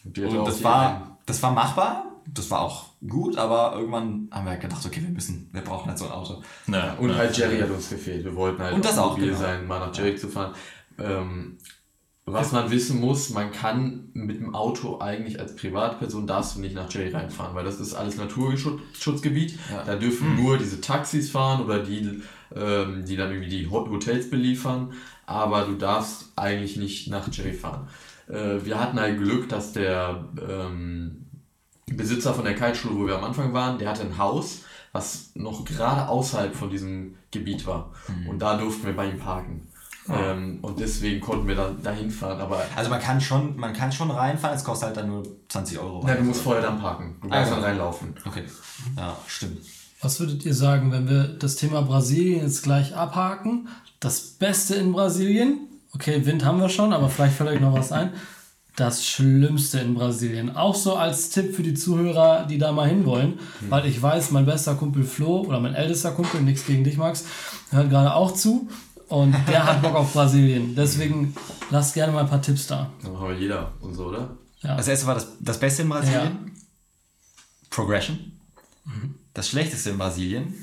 [0.05, 4.61] Und das war, das war machbar, das war auch gut, aber irgendwann haben wir halt
[4.61, 6.43] gedacht, okay, wir müssen, wir brauchen halt so ein Auto.
[6.67, 7.17] Ja, Und ja.
[7.17, 8.25] halt Jerry hat uns gefehlt.
[8.25, 9.37] Wir wollten halt Und das auch, genau.
[9.37, 10.55] sein, mal nach Jerry zu fahren.
[10.99, 11.59] Ähm,
[12.29, 16.75] was man wissen muss, man kann mit dem Auto eigentlich als Privatperson darfst du nicht
[16.75, 19.53] nach Jerry reinfahren, weil das ist alles Naturschutzgebiet.
[19.71, 19.85] Ja.
[19.85, 20.43] Da dürfen Hm.
[20.43, 22.23] nur diese Taxis fahren oder die,
[22.55, 24.93] ähm, die dann irgendwie die Ho- Hotels beliefern,
[25.27, 27.87] aber du darfst eigentlich nicht nach Jerry fahren.
[28.29, 31.26] Äh, wir hatten halt Glück, dass der ähm,
[31.97, 34.61] Besitzer von der Kiteschule, wo wir am Anfang waren, der hatte ein Haus,
[34.93, 37.91] was noch gerade außerhalb von diesem Gebiet war.
[38.29, 39.69] Und da durften wir bei ihm parken.
[40.09, 42.41] Ähm, und deswegen konnten wir dann dahin fahren.
[42.41, 45.79] Aber Also man kann schon, man kann schon reinfahren, es kostet halt dann nur 20
[45.81, 46.05] Euro.
[46.07, 47.17] nein, du musst vorher dann parken.
[47.21, 48.15] Du darfst Ah, dann reinlaufen.
[48.25, 48.45] Okay.
[48.97, 49.59] Ja, stimmt.
[50.01, 53.69] Was würdet ihr sagen, wenn wir das Thema Brasilien jetzt gleich abhaken?
[53.99, 55.59] Das Beste in Brasilien,
[55.93, 58.13] okay, Wind haben wir schon, aber vielleicht fällt euch noch was ein.
[58.77, 60.55] Das Schlimmste in Brasilien.
[60.55, 64.45] Auch so als Tipp für die Zuhörer, die da mal hinwollen, weil ich weiß, mein
[64.45, 67.25] bester Kumpel Flo oder mein ältester Kumpel, nichts gegen dich, Max,
[67.71, 68.69] hört gerade auch zu
[69.09, 70.75] und der hat Bock auf Brasilien.
[70.75, 71.35] Deswegen
[71.71, 72.91] lasst gerne mal ein paar Tipps da.
[73.03, 74.37] Dann haben wir jeder und so, oder?
[74.61, 74.77] Ja.
[74.77, 76.53] Das erste war das, das Beste in Brasilien.
[77.71, 78.33] Progression.
[79.33, 80.55] Das Schlechteste in Brasilien.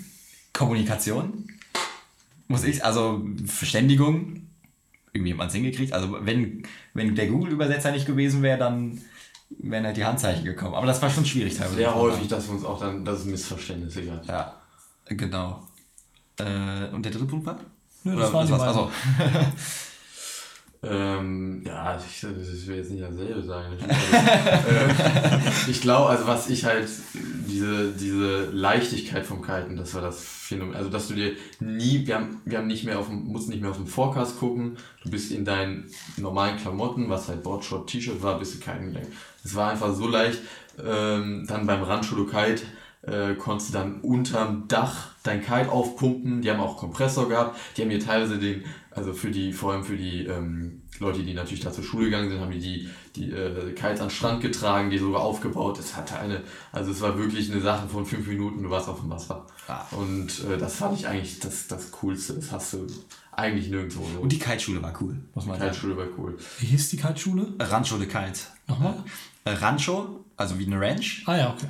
[0.51, 1.47] Kommunikation.
[2.47, 4.47] Muss ich, also Verständigung.
[5.13, 5.93] Irgendwie hat man es hingekriegt.
[5.93, 8.99] Also wenn, wenn der Google-Übersetzer nicht gewesen wäre, dann
[9.59, 10.73] wären halt die Handzeichen gekommen.
[10.73, 11.75] Aber das war schon schwierig teilweise.
[11.75, 14.27] Sehr häufig, dass wir uns auch dann, das ist Missverständnisse gab.
[14.27, 14.55] Ja,
[15.05, 15.67] genau.
[16.39, 17.59] Äh, und der dritte Punkt war?
[18.03, 18.89] Nö, das Oder waren die war's?
[20.85, 23.77] Ähm, ja, ich, ich will jetzt nicht dasselbe sagen.
[24.13, 26.87] Äh, ich glaube, also was ich halt,
[27.47, 30.75] diese, diese Leichtigkeit vom Kiten, das war das Phänomen.
[30.75, 33.61] Also, dass du dir nie, wir haben, wir haben nicht mehr auf dem, mussten nicht
[33.61, 38.21] mehr auf den Forecast gucken, du bist in deinen normalen Klamotten, was halt Boardshort T-Shirt
[38.21, 39.11] war, bist du kiten gegangen.
[39.43, 40.39] Es war einfach so leicht,
[40.83, 42.63] ähm, dann beim Randschulo Kite
[43.03, 46.41] äh, konntest du dann unterm Dach dein Kite aufpumpen.
[46.41, 47.57] Die haben auch Kompressor gehabt.
[47.75, 48.63] Die haben mir teilweise den,
[48.95, 52.29] also für die, vor allem für die ähm, Leute, die natürlich da zur Schule gegangen
[52.29, 55.79] sind, haben die die, die äh, Kites an den Strand getragen, die sogar aufgebaut.
[55.79, 56.41] Es hatte eine,
[56.71, 59.47] also es war wirklich eine Sache von fünf Minuten, du warst auf dem Wasser.
[59.67, 59.85] Ah.
[59.91, 62.33] Und äh, das fand ich eigentlich das, das Coolste.
[62.33, 62.87] Das hast du
[63.31, 64.05] eigentlich nirgendwo.
[64.13, 64.19] So.
[64.19, 65.71] Und die Kite-Schule war cool, muss man sagen.
[65.71, 66.37] Kite-Schule war cool.
[66.59, 67.53] Wie hieß die Kite-Schule?
[67.59, 68.41] Rancho de Kite.
[68.67, 69.03] Nochmal?
[69.45, 71.23] Äh, Rancho, also wie eine Ranch.
[71.25, 71.67] Ah ja, okay.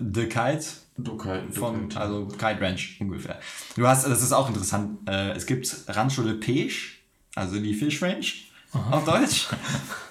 [0.00, 0.64] The Kite
[0.98, 2.00] Du Kite, von, Kite.
[2.00, 3.40] also Kite Ranch ungefähr.
[3.76, 6.90] Du hast, das ist auch interessant, äh, es gibt Rancho de Peixe,
[7.34, 8.50] also die Fish Ranch
[8.90, 9.48] auf Deutsch.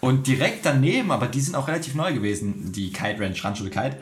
[0.02, 3.72] Und direkt daneben, aber die sind auch relativ neu gewesen, die Kite Ranch, Rancho de
[3.72, 3.98] Kite.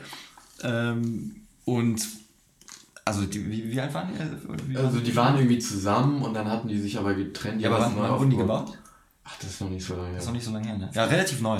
[0.62, 2.06] Ähm, und
[3.04, 4.22] also die, wie, wie alt waren die?
[4.22, 7.60] Äh, Wie Also die waren irgendwie zusammen und dann hatten die sich aber getrennt.
[7.60, 8.78] ja, aber haben wann, wann wurden die gebaut?
[9.24, 10.14] Ach, das ist noch nicht so lange her.
[10.14, 10.90] Das ist noch nicht so lange her, ne?
[10.94, 11.58] Ja, relativ neu.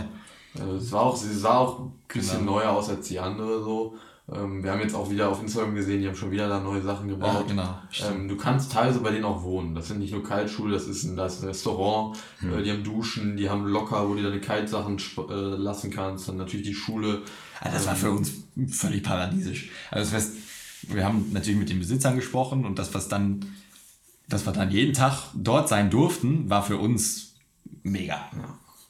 [0.58, 2.52] Also es war auch, sie sah auch ein bisschen Genau.
[2.56, 3.96] neuer aus als die andere so.
[4.32, 6.82] Ähm, wir haben jetzt auch wieder auf Instagram gesehen, die haben schon wieder da neue
[6.82, 7.46] Sachen gebaut.
[7.48, 7.78] Ja, genau.
[8.08, 9.74] Ähm, du kannst teilweise bei denen auch wohnen.
[9.74, 12.16] Das sind nicht nur Kiteschule, das ist ein, das ist ein Restaurant.
[12.38, 12.58] Hm.
[12.58, 16.28] Äh, die haben Duschen, die haben locker, wo du deine Kite-Sachen sp- äh, lassen kannst.
[16.28, 17.22] Dann natürlich die Schule.
[17.60, 18.32] Also das war für uns
[18.68, 19.70] völlig paradiesisch.
[19.90, 20.36] Also das heißt,
[20.94, 23.44] wir haben natürlich mit den Besitzern gesprochen und das, was dann,
[24.28, 27.34] dass wir dann jeden Tag dort sein durften, war für uns
[27.82, 28.30] mega.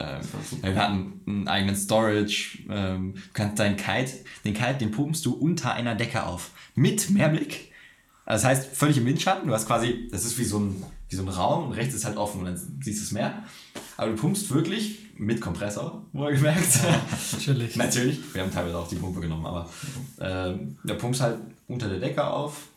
[0.00, 0.20] Ähm,
[0.62, 2.58] wir hatten einen eigenen Storage.
[2.68, 4.12] Ähm, du kannst deinen Kite,
[4.44, 6.50] den Kite, den pumpst du unter einer Decke auf.
[6.74, 7.70] Mit Mehrblick.
[8.24, 9.48] Also das heißt, völlig im Windschatten.
[9.48, 12.04] Du hast quasi, das ist wie so ein, wie so ein Raum und rechts ist
[12.04, 13.42] halt offen und dann siehst du das Meer.
[13.96, 16.78] Aber du pumpst wirklich mit Kompressor, wohlgemerkt.
[17.32, 17.76] Natürlich.
[17.76, 19.68] Natürlich, wir haben teilweise auch die Pumpe genommen, aber
[20.20, 21.36] ähm, der pumpst halt
[21.68, 22.68] unter der Decke auf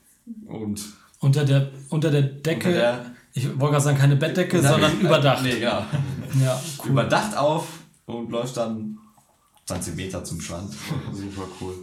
[0.45, 0.81] und
[1.19, 5.43] Unter der, unter der Decke, Unter der- ich wollte gerade sagen, keine Bettdecke, sondern überdacht.
[5.43, 5.85] Nee, genau.
[6.43, 6.91] Ja, cool.
[6.91, 7.67] Überdacht auf
[8.05, 8.97] und läuft dann
[9.65, 10.73] 20 Meter zum Strand.
[11.11, 11.73] Super cool.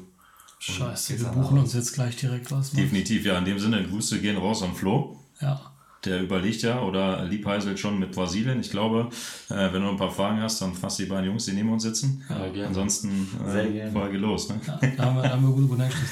[0.59, 2.73] Scheiße, wir buchen uns jetzt gleich direkt was.
[2.73, 2.83] Mann.
[2.83, 3.39] Definitiv, ja.
[3.39, 5.19] In dem Sinne, Grüße gehen raus an Flo.
[5.41, 5.61] Ja.
[6.05, 8.61] Der überlegt ja oder liebheiselt schon mit Brasilien.
[8.61, 9.09] Ich glaube,
[9.49, 11.83] äh, wenn du ein paar Fragen hast, dann fass die beiden Jungs, die neben uns
[11.83, 12.23] sitzen.
[12.29, 12.69] Ja, gerne.
[12.69, 13.93] Ansonsten Sehr äh, gerne.
[13.93, 14.49] Folge los.
[14.49, 14.61] Ne?
[14.67, 16.09] Ja, da haben wir, da haben wir gute Connections.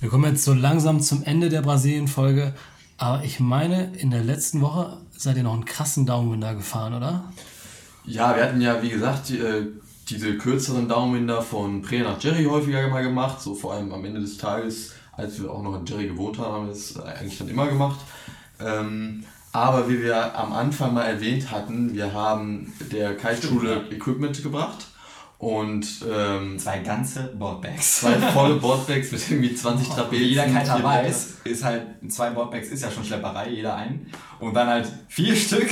[0.00, 2.54] Wir kommen jetzt so langsam zum Ende der Brasilien-Folge.
[2.98, 6.94] Aber ich meine, in der letzten Woche seid ihr noch einen krassen Daumenwind da gefahren,
[6.94, 7.24] oder?
[8.04, 9.66] Ja, wir hatten ja, wie gesagt, äh,
[10.08, 14.20] diese kürzeren Daumenwinder von Pre nach Jerry häufiger mal gemacht, so vor allem am Ende
[14.20, 17.48] des Tages, als wir auch noch in Jerry gewohnt haben, haben wir das eigentlich dann
[17.48, 18.00] immer gemacht.
[18.60, 24.86] Ähm, aber wie wir am Anfang mal erwähnt hatten, wir haben der Kiteschule Equipment gebracht
[25.38, 28.00] und ähm, Zwei ganze Boardbags.
[28.00, 30.18] zwei volle Boardbags mit irgendwie 20 Wie Trapez.
[30.20, 34.10] jeder Kiter weiß, ist halt, zwei Boardbags ist ja schon Schlepperei, jeder einen.
[34.40, 35.68] Und dann halt vier Stück.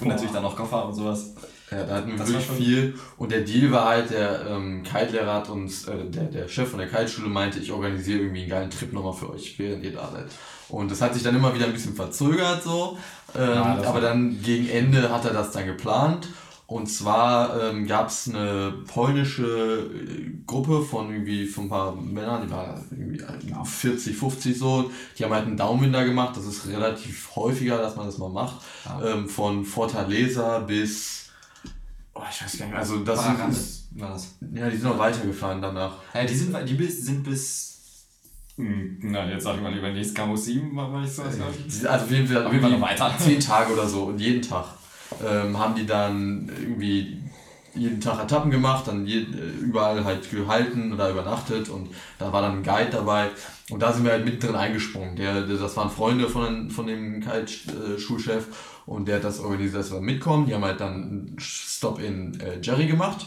[0.00, 1.34] Und natürlich dann noch Koffer und sowas.
[1.70, 2.94] Ja, da hatten wir Das wirklich schon- viel.
[3.16, 6.80] Und der Deal war halt, der ähm, Kite-Lehrer hat uns, äh, der, der Chef von
[6.80, 10.10] der Kite-Schule meinte, ich organisiere irgendwie einen geilen Trip nochmal für euch, während ihr da
[10.12, 10.26] seid.
[10.68, 12.98] Und das hat sich dann immer wieder ein bisschen verzögert so.
[13.36, 16.28] Ähm, Ja, aber dann gegen Ende hat er das dann geplant.
[16.70, 22.46] Und zwar ähm, gab es eine polnische äh, Gruppe von irgendwie von ein paar Männern,
[22.46, 23.20] die waren irgendwie
[23.64, 26.36] 40, 50 so, die haben halt einen Daumenwinder gemacht.
[26.36, 28.60] Das ist relativ häufiger, dass man das mal macht.
[29.04, 31.30] Ähm, von Fortaleza bis
[32.14, 32.78] Oh, ich weiß gar nicht mehr.
[32.78, 34.36] Also das Barrande ist, war das.
[34.54, 35.94] ja, die sind noch weitergefahren danach.
[36.14, 38.06] Ja, die sind, die bis, sind bis.
[38.56, 40.14] Hm, Na, jetzt sag ich mal lieber nicht.
[40.14, 41.22] Camo 7 war nicht so.
[41.22, 41.42] Also
[41.88, 43.12] auf jeden Fall Auf jeden Fall noch weiter.
[43.18, 44.66] zehn Tage oder so und jeden Tag
[45.26, 47.18] ähm, haben die dann irgendwie
[47.74, 49.24] jeden Tag Etappen gemacht, dann je, äh,
[49.60, 53.30] überall halt gehalten oder übernachtet und da war dann ein Guide dabei
[53.70, 55.16] und da sind wir halt mittendrin eingesprungen.
[55.16, 58.46] Der, das waren Freunde von, von dem Kite-Schulchef
[58.86, 60.46] und der hat das organisiert, dass wir mitkommen.
[60.46, 63.26] Die haben halt dann einen Stop in äh, Jerry gemacht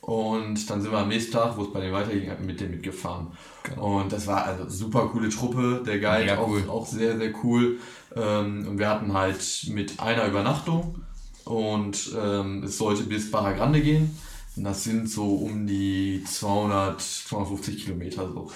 [0.00, 3.28] Und dann sind wir am nächsten Tag, wo es bei denen weiterging, mit denen mitgefahren.
[3.76, 6.64] Und das war also super coole Truppe, der Guide Mega auch, cool.
[6.68, 7.78] auch sehr, sehr cool.
[8.14, 11.02] Ähm, und wir hatten halt mit einer Übernachtung
[11.44, 14.16] und ähm, es sollte bis Barra Grande gehen.
[14.56, 18.50] Und das sind so um die 200, 250 Kilometer so.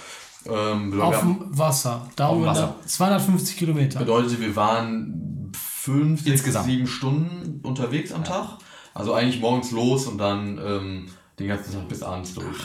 [0.49, 2.09] Ähm, Auf dem Wasser.
[2.17, 2.77] Da Auf Wasser.
[2.85, 3.99] 250 Kilometer.
[3.99, 6.67] Bedeutet, wir waren fünf, sechs, Insgesamt.
[6.67, 8.59] sieben Stunden unterwegs am Tag.
[8.95, 11.07] Also eigentlich morgens los und dann ähm,
[11.39, 12.57] den ganzen Tag bis abends durch.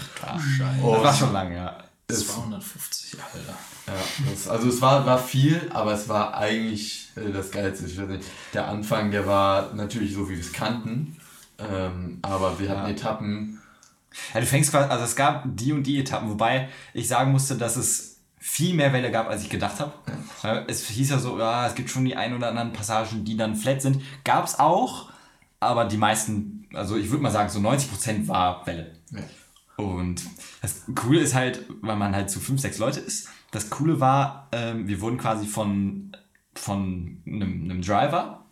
[0.57, 0.81] Scheiße.
[0.83, 1.77] Und Das war schon lang, ja.
[2.19, 3.57] 250, Alter.
[3.87, 3.93] Ja,
[4.29, 7.85] das, also es war, war viel, aber es war eigentlich äh, das Geilste.
[7.85, 11.17] Nicht, der Anfang, der war natürlich so, wie wir es kannten.
[11.59, 12.89] Ähm, aber wir hatten Ja.
[12.89, 13.59] Etappen.
[14.33, 17.55] Ja, du fängst quasi, also es gab die und die Etappen, wobei ich sagen musste,
[17.55, 19.93] dass es viel mehr Welle gab, als ich gedacht habe.
[20.43, 23.37] Ja, Es hieß ja so, ja, es gibt schon die ein oder anderen Passagen, die
[23.37, 24.01] dann flat sind.
[24.23, 25.11] Gab es auch,
[25.59, 28.95] aber die meisten, also ich würde mal sagen, so 90% war Welle.
[29.11, 29.19] Ja.
[29.81, 30.23] Und
[30.61, 33.29] das Coole ist halt, weil man halt zu fünf, sechs Leute ist.
[33.51, 36.15] Das Coole war, ähm, wir wurden quasi von,
[36.55, 38.45] von einem, einem Driver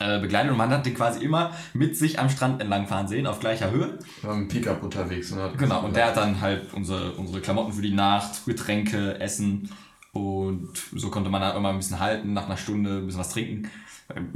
[0.00, 3.40] äh, begleitet und man hat den quasi immer mit sich am Strand entlangfahren sehen, auf
[3.40, 3.98] gleicher Höhe.
[4.20, 5.30] Wir waren mit dem Pickup unterwegs.
[5.32, 9.18] Und hat Genau, und der hat dann halt unsere, unsere Klamotten für die Nacht, Getränke,
[9.20, 9.70] Essen
[10.12, 13.30] und so konnte man dann immer ein bisschen halten, nach einer Stunde ein bisschen was
[13.30, 13.70] trinken.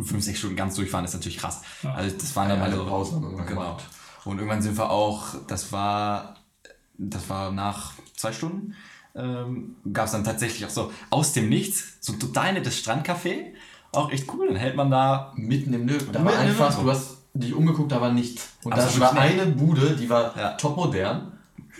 [0.03, 1.61] Fünf, sechs Stunden ganz durchfahren ist natürlich krass.
[1.82, 3.45] Also das waren dann Ja, mal alle so immer Genau.
[3.45, 3.84] gemacht.
[4.29, 6.35] Und irgendwann sind wir auch, das war,
[6.99, 8.74] das war nach zwei Stunden,
[9.14, 13.55] ähm, gab es dann tatsächlich auch so aus dem Nichts so ein total nettes Strandcafé.
[13.91, 16.12] Auch echt cool, dann hält man da mitten im Nirgendwo.
[16.12, 18.51] Da war einfach, du hast dich umgeguckt, da war nichts.
[18.64, 20.51] Und Aber da war eine Bude, die war Ja.
[20.53, 21.33] topmodern.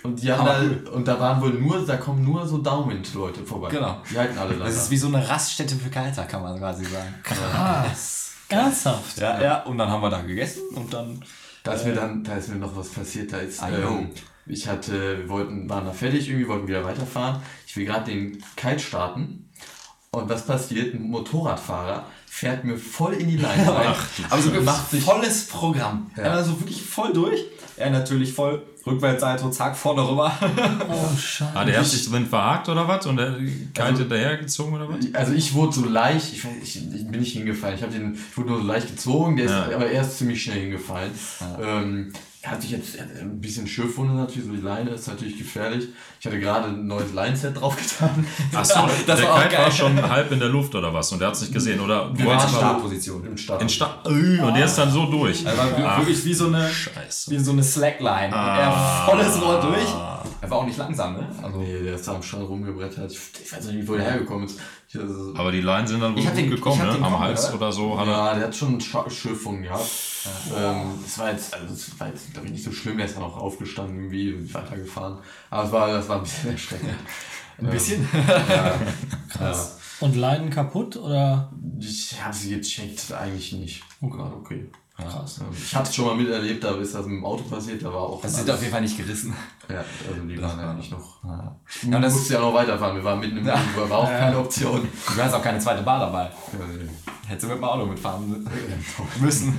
[0.03, 3.69] Und die haben da, und da waren wohl nur, da kommen nur so Daumen-Leute vorbei.
[3.69, 4.01] Genau.
[4.11, 4.65] Die halten alle da.
[4.65, 7.15] Das ist wie so eine Raststätte für Kalter, kann man quasi sagen.
[7.23, 8.33] Krass.
[8.49, 9.19] Ernsthaft.
[9.19, 11.23] Ja, ja, und dann haben wir da gegessen und dann.
[11.63, 13.33] Da ist mir dann, da ist mir noch was passiert.
[13.33, 13.99] Da ist, know.
[13.99, 14.11] ähm,
[14.47, 17.43] ich hatte, wir wollten, waren da fertig, irgendwie wollten wieder weiterfahren.
[17.67, 19.51] Ich will gerade den Kite starten.
[20.11, 20.95] Und was passiert?
[20.95, 23.95] Ein Motorradfahrer fährt mir voll in die Leine rein.
[24.31, 26.11] Aber so Und macht sich volles Programm.
[26.17, 26.23] Ja.
[26.25, 27.45] Er war so wirklich voll durch.
[27.77, 30.33] Er natürlich voll Rückwärtsseite, zack, vorne rüber.
[30.89, 31.53] Oh, scheiße.
[31.55, 33.07] Ah, der hat sich drin verhakt oder was?
[33.07, 33.37] Und der
[33.75, 35.15] kalt hinterhergezogen oder was?
[35.15, 37.77] Also ich wurde so leicht, ich, ich, ich bin nicht hingefallen.
[37.77, 39.65] Ich, hab den, ich wurde nur so leicht gezogen, der ist, Ja.
[39.77, 41.11] aber er ist ziemlich schnell hingefallen.
[41.63, 42.13] Ähm,
[42.49, 45.89] er hat sich jetzt ein bisschen Schürfwunde natürlich, so die Leine ist natürlich gefährlich.
[46.19, 48.27] Ich hatte gerade ein neues Lineset draufgetan.
[48.55, 49.65] Achso, Das der war Kite geil.
[49.65, 51.13] war schon halb in der Luft oder was?
[51.13, 52.09] Und der hat es nicht gesehen, oder?
[52.11, 53.27] Hat's da- schon- Startposition.
[53.27, 53.61] Im Start.
[53.63, 55.45] in Sta Ui, Und der ist dann so durch.
[55.45, 57.31] Er war wirklich wie so eine, Scheiße.
[57.31, 58.29] wie so eine Slackline.
[58.29, 59.89] Und er volles Rohr durch.
[60.41, 61.29] Er war auch nicht langsam, ne?
[61.43, 63.11] Also, Nee, der ist da am Strand rumgebrettert.
[63.13, 64.59] Ich, ich weiß nicht, wo der hergekommen ist.
[64.89, 66.99] Ich, also, Aber die Leinen sind dann wohl gut den- gekommen, ne?
[67.07, 67.57] Am Hals gehört.
[67.57, 67.99] oder so.
[67.99, 69.91] Hat er, ja, der hat schon Schürfwunden gehabt.
[70.57, 72.97] Ähm, das war jetzt, also das war jetzt, glaube ich, nicht so schlimm.
[72.97, 75.19] Der ist dann auch aufgestanden irgendwie und weitergefahren.
[75.51, 76.91] Aber es war, das war ein bisschen erschreckend.
[77.59, 78.09] ein bisschen.
[79.31, 79.79] Krass.
[80.01, 81.51] Und Leinen kaputt oder?
[81.81, 83.83] Ich habe sie gecheckt, eigentlich nicht.
[84.01, 84.19] Okay.
[84.19, 84.71] War okay.
[84.99, 85.41] Krass.
[85.53, 88.01] Ich habe es schon mal miterlebt, da ist das mit dem Auto passiert, da war
[88.01, 88.21] auch.
[88.21, 89.33] Das sind auf jeden Fall nicht gerissen.
[89.69, 91.23] Ja, also die waren ja nicht noch.
[91.23, 91.57] Ja,
[91.89, 92.97] Ja, und das, musste ja noch weiterfahren.
[92.97, 94.89] Wir waren mitten im Nirgendwo, war auch keine Option.
[95.15, 96.25] du hast auch keine zweite Bar dabei.
[96.25, 96.91] Ja, nee.
[97.29, 98.49] Hätte mit dem Auto mitfahren
[99.21, 99.57] müssen.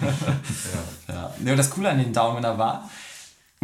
[1.07, 1.13] ja.
[1.13, 1.33] ja.
[1.45, 1.51] ja.
[1.51, 2.89] Und das Coole an den Daumener war,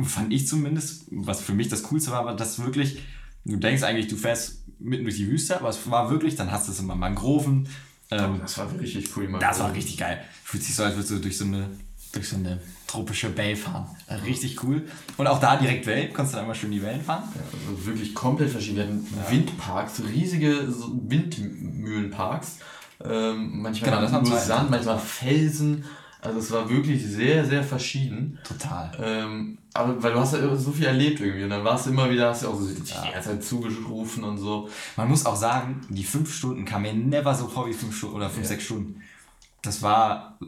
[0.01, 3.01] fand ich zumindest, was für mich das Coolste war, war, dass wirklich,
[3.43, 6.67] du denkst eigentlich, du fährst mitten durch die Wüste, aber es war wirklich, dann hast
[6.67, 7.67] du es immer Mangroven.
[8.11, 9.27] Ähm, das war richtig cool.
[9.39, 10.23] Das war richtig geil.
[10.43, 11.69] Fühlt sich so, als würdest du durch so eine,
[12.11, 13.87] durch so eine tropische Bay fahren.
[14.25, 14.87] Richtig cool.
[15.17, 17.23] Und auch da direkt Wellen, konntest du dann immer schön die Wellen fahren.
[17.33, 18.77] Ja, also wirklich komplett verschieden.
[18.77, 19.31] Wir hatten ja.
[19.31, 22.59] Windparks, riesige Windmühlenparks.
[23.03, 25.83] Ähm, manchmal genau, nur Sand, manchmal Felsen.
[26.25, 28.39] Also es war wirklich sehr, sehr verschieden.
[28.43, 28.91] Total.
[29.01, 32.09] Ähm, aber weil du hast ja so viel erlebt irgendwie und dann warst du immer
[32.09, 33.11] wieder, hast du auch so die ja.
[33.11, 34.69] ganze Zeit zugerufen und so.
[34.95, 38.15] Man muss auch sagen, die fünf Stunden kamen mir never so vor wie fünf Stunden
[38.15, 38.49] oder fünf, ja.
[38.49, 39.01] sechs Stunden.
[39.61, 40.39] Das war,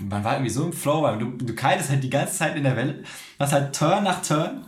[0.00, 2.64] man war irgendwie so im Flow, weil du, du kitest halt die ganze Zeit in
[2.64, 3.04] der Welle,
[3.38, 4.66] hast halt Turn nach Turn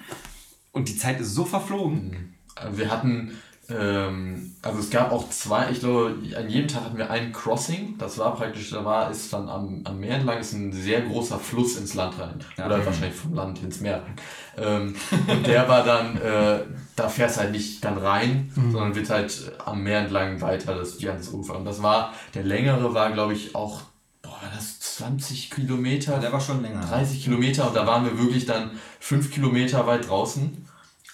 [0.72, 2.34] und die Zeit ist so verflogen.
[2.62, 2.76] Mhm.
[2.76, 3.32] Wir hatten
[3.68, 7.96] ähm, also es gab auch zwei, ich glaube, an jedem Tag hatten wir ein Crossing.
[7.98, 11.38] Das war praktisch, da war, ist dann am, am Meer entlang, ist ein sehr großer
[11.38, 12.38] Fluss ins Land rein.
[12.56, 12.66] Ja.
[12.66, 14.16] Oder wahrscheinlich vom Land ins Meer rein.
[14.56, 14.96] Ähm,
[15.26, 16.60] und der war dann, äh,
[16.94, 18.72] da fährst du halt nicht dann rein, mhm.
[18.72, 21.56] sondern wird halt am Meer entlang weiter, das ganze Ufer.
[21.56, 23.82] Und das war, der längere war, glaube ich, auch,
[24.22, 26.18] boah, das 20 Kilometer.
[26.18, 26.82] Der war schon länger.
[26.82, 30.66] 30 Kilometer und da waren wir wirklich dann 5 Kilometer weit draußen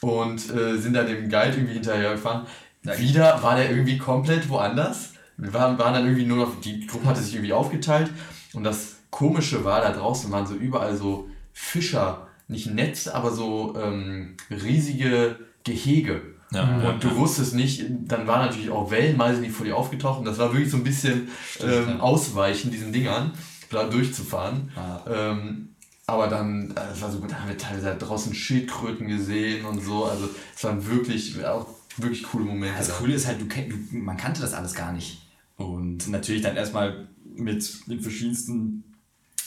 [0.02, 2.46] und äh, sind dann dem Guide irgendwie hinterhergefahren.
[2.82, 5.10] Wieder war der irgendwie komplett woanders.
[5.36, 8.10] Wir waren, waren dann irgendwie nur noch, die Gruppe hatte sich irgendwie aufgeteilt
[8.52, 13.74] und das Komische war, da draußen waren so überall so Fischer, nicht Netz, aber so
[13.80, 16.22] ähm, riesige Gehege.
[16.50, 17.16] Ja, und ja, du ja.
[17.16, 20.38] wusstest nicht, dann waren natürlich auch Wellen, mal sind die vor dir aufgetaucht und das
[20.38, 23.32] war wirklich so ein bisschen Stimmt, ähm, Ausweichen diesen Dingern,
[23.70, 24.70] da durchzufahren.
[25.10, 25.71] Ähm,
[26.12, 30.04] aber dann, das war super, da haben wir teilweise draußen Schildkröten gesehen und so.
[30.04, 32.76] Also es waren wirklich, auch wirklich coole Momente.
[32.76, 35.26] Das Coole ist halt, du, du, man kannte das alles gar nicht.
[35.56, 38.84] Und natürlich dann erstmal mit den verschiedensten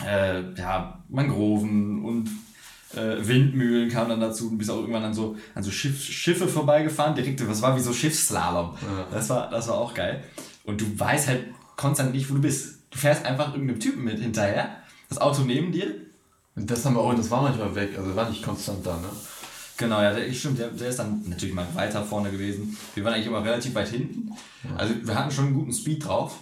[0.04, 2.30] äh, ja, Mangroven und
[2.96, 6.48] äh, Windmühlen kamen dann dazu und bist auch irgendwann an so, an so Schiff, Schiffe
[6.48, 8.76] vorbeigefahren, direkt, was war wie so Schiffsslalom.
[8.82, 9.08] Ja.
[9.12, 10.24] Das, war, das war auch geil.
[10.64, 11.46] Und du weißt halt
[11.76, 12.80] konstant nicht, wo du bist.
[12.90, 14.78] Du fährst einfach irgendeinem Typen mit hinterher,
[15.10, 16.05] das Auto neben dir
[16.56, 19.10] das haben wir auch, das war manchmal weg, also war nicht konstant da, ne?
[19.78, 22.78] Genau, ja, der, stimmt, der, der ist dann natürlich mal weiter vorne gewesen.
[22.94, 24.32] Wir waren eigentlich immer relativ weit hinten.
[24.78, 26.36] Also wir hatten schon einen guten Speed drauf.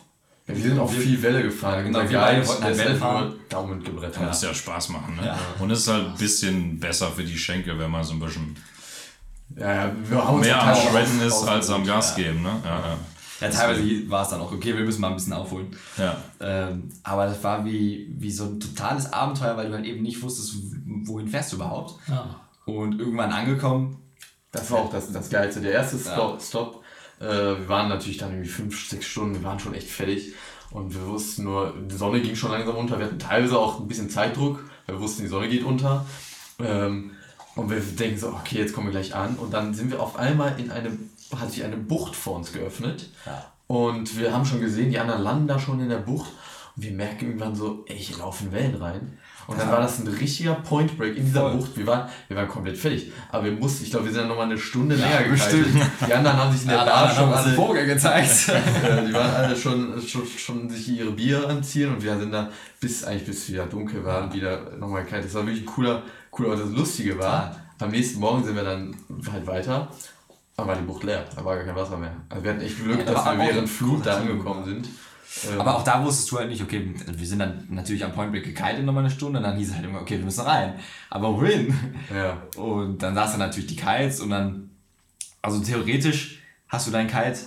[0.47, 1.77] Ja, wir sind auch viel Welle gefahren.
[1.77, 3.33] Ja, genau, wir beide wollten halt Welle fahren.
[3.49, 4.21] Daumen gebrettert.
[4.21, 4.27] Ja.
[4.27, 5.25] Muss ja Spaß machen, ne?
[5.25, 5.39] Ja.
[5.57, 8.55] Und es ist halt ein bisschen besser für die Schenkel, wenn man so ein bisschen
[9.55, 12.59] ja, ja, wir haben mehr am Schredden ist als am Gas geben, ne?
[12.63, 12.97] Ja, ja.
[13.41, 15.75] Ja, teilweise war es dann auch, okay, wir müssen mal ein bisschen aufholen.
[15.97, 16.17] Ja.
[16.39, 20.21] Ähm, aber das war wie, wie so ein totales Abenteuer, weil du halt eben nicht
[20.21, 20.55] wusstest,
[21.05, 21.95] wohin fährst du überhaupt.
[22.07, 22.39] Ja.
[22.65, 23.99] Und irgendwann angekommen.
[24.51, 25.61] Das war auch das, das Geilste.
[25.61, 26.39] Der erste Stop, ja.
[26.39, 26.83] Stop
[27.19, 30.33] äh, wir waren natürlich dann irgendwie fünf, sechs Stunden, wir waren schon echt fertig.
[30.71, 32.97] Und wir wussten nur, die Sonne ging schon langsam unter.
[32.97, 36.05] Wir hatten teilweise auch ein bisschen Zeitdruck, weil wir wussten, die Sonne geht unter.
[36.59, 37.11] Ähm,
[37.55, 39.35] und wir denken so, okay, jetzt kommen wir gleich an.
[39.35, 40.97] Und dann sind wir auf einmal in eine
[41.39, 43.09] hat sich eine Bucht vor uns geöffnet.
[43.25, 43.45] Ja.
[43.67, 46.31] Und wir haben schon gesehen, die anderen landen da schon in der Bucht.
[46.75, 49.17] Und wir merken irgendwann so, ey, hier laufen Wellen rein.
[49.45, 51.57] Und dann war das ein richtiger Point Break in dieser Voll.
[51.57, 51.77] Bucht.
[51.77, 53.11] Wir waren, wir waren komplett fertig.
[53.29, 55.81] Aber wir mussten, ich glaube, wir sind dann nochmal eine Stunde ja, länger gehalten.
[56.07, 58.47] Die anderen haben sich in der ja, Bar schon alle Vogel gezeigt.
[59.07, 62.49] die waren alle schon, schon, schon sich ihre Bier anziehen und wir sind dann
[62.79, 65.25] bis eigentlich bis wieder dunkel waren, wieder nochmal kalt.
[65.25, 66.59] Das war wirklich ein cooler, cooler Ort.
[66.61, 68.95] Das Lustige war, am nächsten Morgen sind wir dann
[69.29, 69.89] halt weiter
[70.55, 72.15] dann war die Bucht leer, da war gar kein Wasser mehr.
[72.29, 74.87] Also wir hatten echt Glück, ja, dass wir während Flut da angekommen sind.
[75.49, 78.31] Ähm, aber auch da wusstest du halt nicht, okay, wir sind dann natürlich am Point
[78.31, 80.79] Break gekitet nochmal eine Stunde und dann hieß es halt immer, okay, wir müssen rein.
[81.09, 81.73] Aber wohin?
[82.13, 82.37] Ja.
[82.61, 84.69] Und dann saß du natürlich die Kites und dann,
[85.41, 87.39] also theoretisch hast du deinen Kite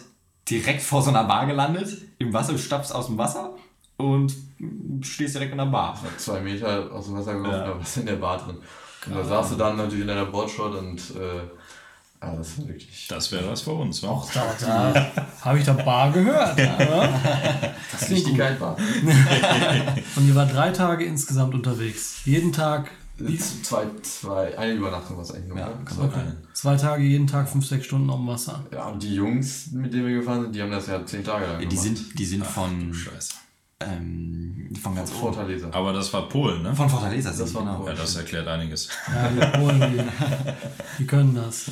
[0.50, 3.54] direkt vor so einer Bar gelandet, im Wasser, du stapfst aus dem Wasser
[3.98, 4.34] und
[5.02, 5.98] stehst direkt in der Bar.
[6.16, 7.66] Zwei Meter aus dem Wasser gelaufen, ja.
[7.66, 8.57] da warst du in der Bar drin.
[9.07, 11.42] Und da saß du dann natürlich in deiner Boardshot und äh,
[12.21, 14.09] Ah, das, wirklich das wäre was für uns, wa?
[14.09, 15.11] Auch da, da
[15.43, 16.59] habe ich da Bar gehört.
[17.93, 18.77] Das ist nicht die Geilbar.
[20.17, 22.21] Und ihr war drei Tage insgesamt unterwegs.
[22.25, 22.91] Jeden Tag.
[23.62, 25.59] Zwei, zwei, eine Übernachtung war es eigentlich nur.
[25.59, 26.21] Ja, okay.
[26.53, 28.62] Zwei Tage, jeden Tag fünf, sechs Stunden auf dem Wasser.
[28.71, 31.47] Ja, und die Jungs, mit denen wir gefahren sind, die haben das ja zehn Tage
[31.47, 32.93] lang ja, Die sind, die sind Ach, von.
[32.93, 33.45] Scheiße
[33.81, 35.68] ähm, von ganz von Fortaleza.
[35.70, 36.74] Aber das war Polen, ne?
[36.74, 37.87] Von Fortaleza, das war genau.
[37.87, 38.89] Ja, das erklärt einiges.
[39.09, 40.03] Ja, die Polen, die,
[40.99, 41.70] die können das.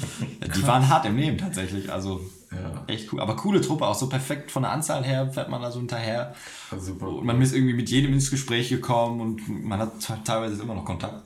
[0.55, 2.21] Die waren hart im Leben tatsächlich, also
[2.53, 2.85] ja.
[2.87, 3.21] echt cool.
[3.21, 6.35] Aber coole Truppe, auch so perfekt von der Anzahl her fährt man da so hinterher.
[6.79, 7.09] Super.
[7.09, 9.93] Und man ist irgendwie mit jedem ins Gespräch gekommen und man hat
[10.25, 11.23] teilweise immer noch Kontakt.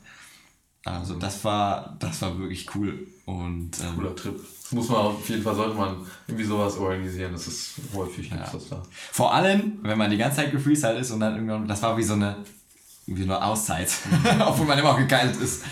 [0.85, 3.07] Also das war, das war wirklich cool.
[3.27, 4.37] Und ähm, Cooler Trip.
[4.63, 7.33] Das muss man auf jeden Fall, sollte man irgendwie sowas organisieren.
[7.33, 8.49] Das ist häufig Ja.
[8.53, 8.83] das da.
[9.13, 12.03] vor allem, wenn man die ganze Zeit gefreestylt ist und dann irgendwann, das war wie
[12.03, 12.37] so eine,
[13.07, 13.91] wie eine Auszeit.
[14.47, 15.65] Obwohl man immer auch gekeilt ist.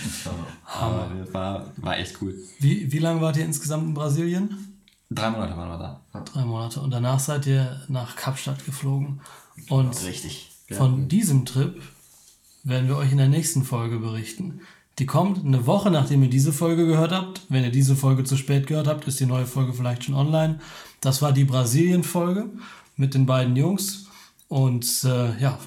[0.65, 2.35] Aber das war, war echt cool.
[2.59, 4.79] Wie, wie lange wart ihr insgesamt in Brasilien?
[5.11, 5.79] Drei Monate waren wir
[6.13, 6.25] da.
[6.25, 6.81] Drei Monate.
[6.81, 9.21] Und danach seid ihr nach Kapstadt geflogen.
[9.69, 10.51] Und Richtig.
[10.73, 11.81] von diesem Trip
[12.65, 14.61] werden wir euch in der nächsten Folge berichten.
[14.99, 17.43] Die kommt eine Woche, nachdem ihr diese Folge gehört habt.
[17.51, 20.59] Wenn ihr diese Folge zu spät gehört habt, ist die neue Folge vielleicht schon online.
[21.03, 22.47] Das war die Brasilien-Folge
[22.97, 24.07] mit den beiden Jungs.
[24.49, 25.59] Und äh, ja,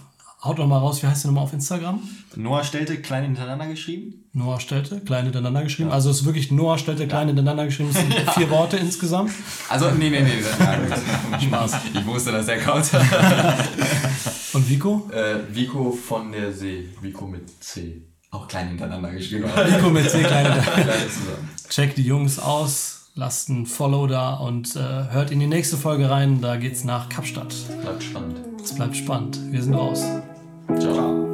[0.43, 2.01] haut doch mal raus, wie heißt der nochmal auf Instagram?
[2.35, 4.23] Noah stellte klein hintereinander geschrieben.
[4.33, 5.91] Noah Stelte, klein hintereinander geschrieben.
[5.91, 7.89] Also es ist wirklich Noah Stelte, klein hintereinander geschrieben.
[7.89, 9.31] Es sind vier Worte insgesamt.
[9.67, 11.39] Also, nee, nee, nee.
[11.39, 11.77] Spaß.
[11.93, 12.89] Ich wusste, dass der kommt.
[14.53, 15.09] Und Vico?
[15.11, 16.89] Äh, Vico von der See.
[17.01, 18.01] Vico mit C.
[18.31, 19.45] Auch klein hintereinander geschrieben.
[19.45, 20.93] Vico mit C, klein hintereinander.
[21.69, 26.09] Checkt die Jungs aus, lasst ein Follow da und äh, hört in die nächste Folge
[26.09, 26.41] rein.
[26.41, 27.53] Da geht's nach Kapstadt.
[27.81, 28.37] Bleibt spannend.
[28.63, 29.39] Es bleibt spannend.
[29.51, 30.03] Wir sind raus.
[30.79, 31.28] Ciao.